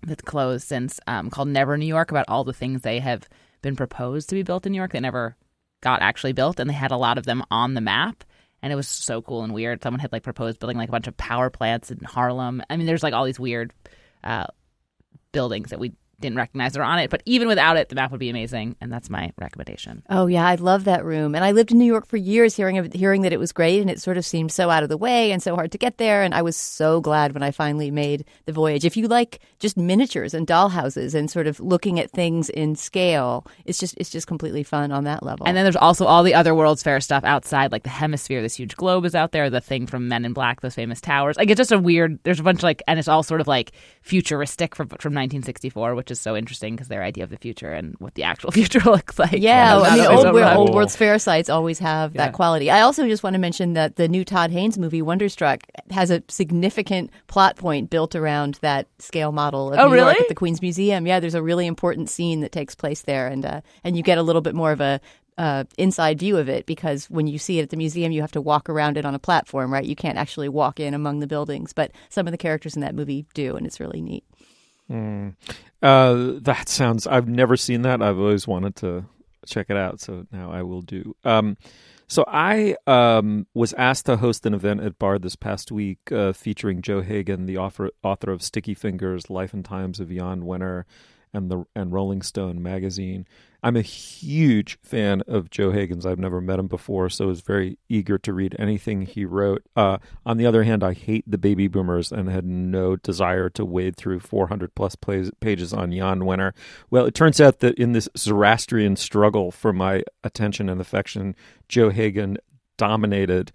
[0.02, 3.30] that's closed since um, called Never New York about all the things they have
[3.62, 5.38] been proposed to be built in New York that never
[5.82, 8.24] got actually built, and they had a lot of them on the map.
[8.64, 9.84] And it was so cool and weird.
[9.84, 12.64] Someone had like proposed building like a bunch of power plants in Harlem.
[12.68, 13.74] I mean, there's like all these weird
[14.24, 14.48] uh,
[15.32, 17.10] buildings that we didn't recognize are on it.
[17.10, 18.76] But even without it, the map would be amazing.
[18.80, 20.04] And that's my recommendation.
[20.10, 21.36] Oh yeah, I love that room.
[21.36, 23.82] And I lived in New York for years, hearing of, hearing that it was great,
[23.82, 25.98] and it sort of seemed so out of the way and so hard to get
[25.98, 26.24] there.
[26.24, 28.86] And I was so glad when I finally made the voyage.
[28.86, 33.46] If you like just miniatures and dollhouses and sort of looking at things in scale,
[33.66, 35.48] it's just it's just completely fun on that level.
[35.48, 38.42] And then there's also all the other World's Fair stuff outside, like the hemisphere.
[38.42, 39.50] This huge globe is out there.
[39.50, 41.38] The thing from Men in Black, those famous towers.
[41.38, 42.20] Like it's just a weird.
[42.24, 45.96] There's a bunch of like, and it's all sort of like futuristic from from 1964,
[45.96, 48.82] which is so interesting because their idea of the future and what the actual future
[48.82, 49.32] looks like.
[49.34, 52.26] Yeah, I mean, old, so Wor- old World's Fair sites always have Yeah.
[52.26, 52.70] that quality.
[52.70, 56.22] I also just want to mention that the new Todd Haynes movie, Wonderstruck, has a
[56.28, 60.20] significant plot point built around that scale model of Oh, New York really?
[60.20, 61.08] at the Queen's Museum.
[61.08, 64.18] Yeah, there's a really important scene that takes place there, and uh, and you get
[64.18, 65.00] a little bit more of a
[65.38, 68.34] uh, inside view of it because when you see it at the museum, you have
[68.34, 69.86] to walk around it on a platform, right?
[69.86, 72.94] You can't actually walk in among the buildings, but some of the characters in that
[72.94, 74.24] movie do, and it's really neat.
[74.92, 75.36] Mm.
[75.82, 77.08] Uh, that sounds.
[77.08, 78.02] I've never seen that.
[78.02, 79.06] I've always wanted to
[79.46, 81.16] check it out, so now I will do.
[81.24, 81.58] Um,
[82.08, 86.34] so I um, was asked to host an event at Bard this past week uh,
[86.34, 90.84] featuring Joe Hagan, the author author of Sticky Fingers, Life and Times of Jan Wenner,
[91.34, 93.26] and the and Rolling Stone magazine.
[93.64, 96.06] I'm a huge fan of Joe Hagan's.
[96.06, 99.64] I've never met him before, so was very eager to read anything he wrote.
[99.76, 103.64] Uh, on the other hand, I hate the baby boomers and had no desire to
[103.64, 106.54] wade through 400 plus pages on Jan Wenner.
[106.90, 111.36] Well, it turns out that in this Zoroastrian struggle for my attention and affection,
[111.68, 112.38] Joe Hagan
[112.78, 113.52] dominated.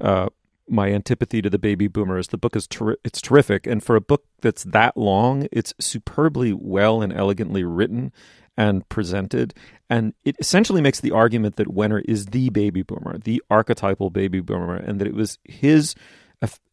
[0.00, 0.28] Uh,
[0.70, 2.28] my antipathy to the baby boomers.
[2.28, 6.52] The book is ter- it's terrific, and for a book that's that long, it's superbly
[6.52, 8.12] well and elegantly written
[8.58, 9.54] and presented.
[9.88, 14.40] And it essentially makes the argument that Wenner is the baby boomer, the archetypal baby
[14.40, 15.94] boomer, and that it was his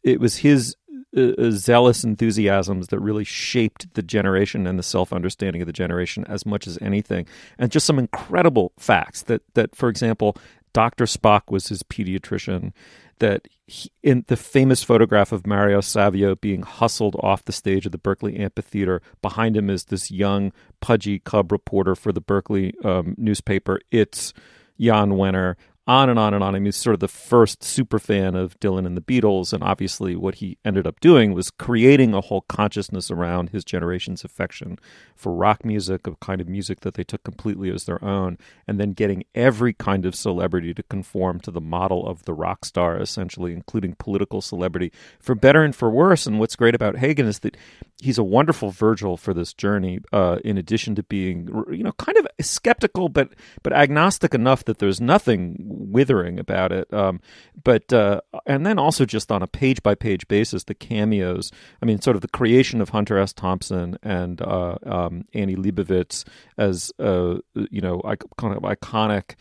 [0.02, 0.76] it was his
[1.16, 5.72] uh, uh, zealous enthusiasms that really shaped the generation and the self understanding of the
[5.72, 7.26] generation as much as anything.
[7.58, 10.36] And just some incredible facts that that, for example,
[10.72, 11.04] Dr.
[11.04, 12.72] Spock was his pediatrician.
[13.18, 17.92] That he, in the famous photograph of Mario Savio being hustled off the stage of
[17.92, 23.14] the Berkeley Amphitheater, behind him is this young, pudgy cub reporter for the Berkeley um,
[23.16, 23.80] newspaper.
[23.90, 24.32] It's
[24.78, 25.56] Jan Wenner.
[25.88, 26.56] On and on and on.
[26.56, 29.62] I mean, he's sort of the first super fan of Dylan and the Beatles, and
[29.62, 34.80] obviously, what he ended up doing was creating a whole consciousness around his generation's affection
[35.14, 38.80] for rock music, a kind of music that they took completely as their own, and
[38.80, 42.98] then getting every kind of celebrity to conform to the model of the rock star,
[43.00, 46.26] essentially, including political celebrity, for better and for worse.
[46.26, 47.56] And what's great about Hagan is that
[48.00, 50.00] he's a wonderful Virgil for this journey.
[50.12, 53.28] Uh, in addition to being, you know, kind of skeptical, but
[53.62, 56.92] but agnostic enough that there's nothing withering about it.
[56.92, 57.20] Um,
[57.62, 61.52] but uh, and then also just on a page by page basis, the cameos.
[61.82, 63.32] I mean, sort of the creation of Hunter S.
[63.32, 66.24] Thompson and uh, um, Annie Leibovitz
[66.58, 68.00] as uh, you know,
[68.38, 69.34] kind of iconic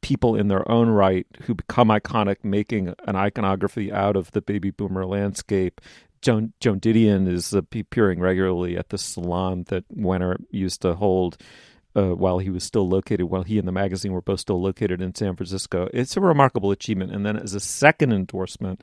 [0.00, 4.70] people in their own right who become iconic, making an iconography out of the baby
[4.70, 5.80] boomer landscape.
[6.20, 11.36] Joan, Joan Didion is appearing regularly at the salon that Wenner used to hold
[11.98, 15.02] uh, while he was still located, while he and the magazine were both still located
[15.02, 15.88] in San Francisco.
[15.92, 17.12] It's a remarkable achievement.
[17.12, 18.82] And then as a second endorsement,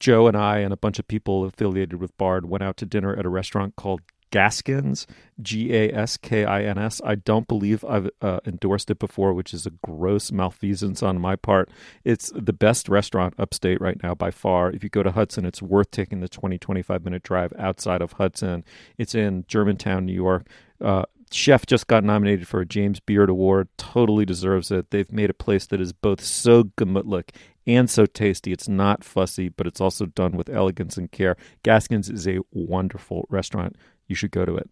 [0.00, 3.14] Joe and I and a bunch of people affiliated with Bard went out to dinner
[3.14, 4.00] at a restaurant called
[4.32, 5.06] Gaskins,
[5.40, 7.00] G A S K I N S.
[7.04, 11.36] I don't believe I've uh, endorsed it before, which is a gross malfeasance on my
[11.36, 11.68] part.
[12.02, 14.72] It's the best restaurant upstate right now by far.
[14.72, 18.12] If you go to Hudson, it's worth taking the 20, 25 minute drive outside of
[18.12, 18.64] Hudson.
[18.98, 20.48] It's in Germantown, New York.
[20.80, 23.68] Uh, chef just got nominated for a James Beard Award.
[23.76, 24.90] Totally deserves it.
[24.90, 27.30] They've made a place that is both so gemütlich
[27.66, 28.52] and so tasty.
[28.52, 31.36] It's not fussy, but it's also done with elegance and care.
[31.62, 33.76] Gaskins is a wonderful restaurant.
[34.08, 34.68] You should go to it.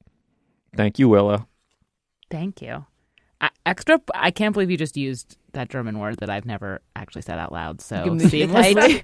[0.76, 1.46] Thank you, Willa.
[2.30, 2.86] Thank you.
[3.40, 4.00] I, extra.
[4.14, 7.52] I can't believe you just used that German word that I've never actually said out
[7.52, 7.80] loud.
[7.80, 9.00] So seamlessly.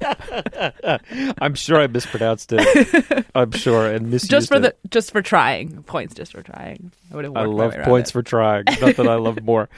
[1.41, 3.27] I'm sure I mispronounced it.
[3.35, 4.61] I'm sure and misused just for it.
[4.61, 6.15] the just for trying points.
[6.15, 6.93] Just for trying.
[7.13, 7.37] I would have.
[7.37, 8.13] I love points it.
[8.13, 8.65] for trying.
[8.81, 9.69] Nothing I love more.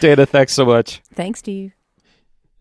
[0.00, 1.00] Dana, thanks so much.
[1.14, 1.72] Thanks, Steve.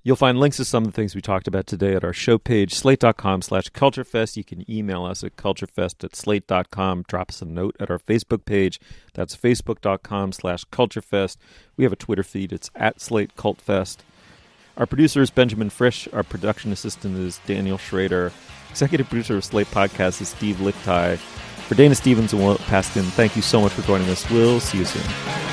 [0.07, 2.37] You'll find links to some of the things we talked about today at our show
[2.37, 4.37] page, slate.com slash culturefest.
[4.37, 7.03] You can email us at culturefest at slate.com.
[7.09, 8.79] Drop us a note at our Facebook page.
[9.15, 11.35] That's facebook.com slash culturefest.
[11.75, 12.53] We have a Twitter feed.
[12.53, 13.97] It's at slate cultfest.
[14.77, 16.07] Our producer is Benjamin Frisch.
[16.13, 18.31] Our production assistant is Daniel Schroeder.
[18.69, 21.17] Executive producer of Slate Podcast is Steve Lichtig.
[21.17, 24.29] For Dana Stevens and Will Paskin, thank you so much for joining us.
[24.29, 25.46] We'll see you soon.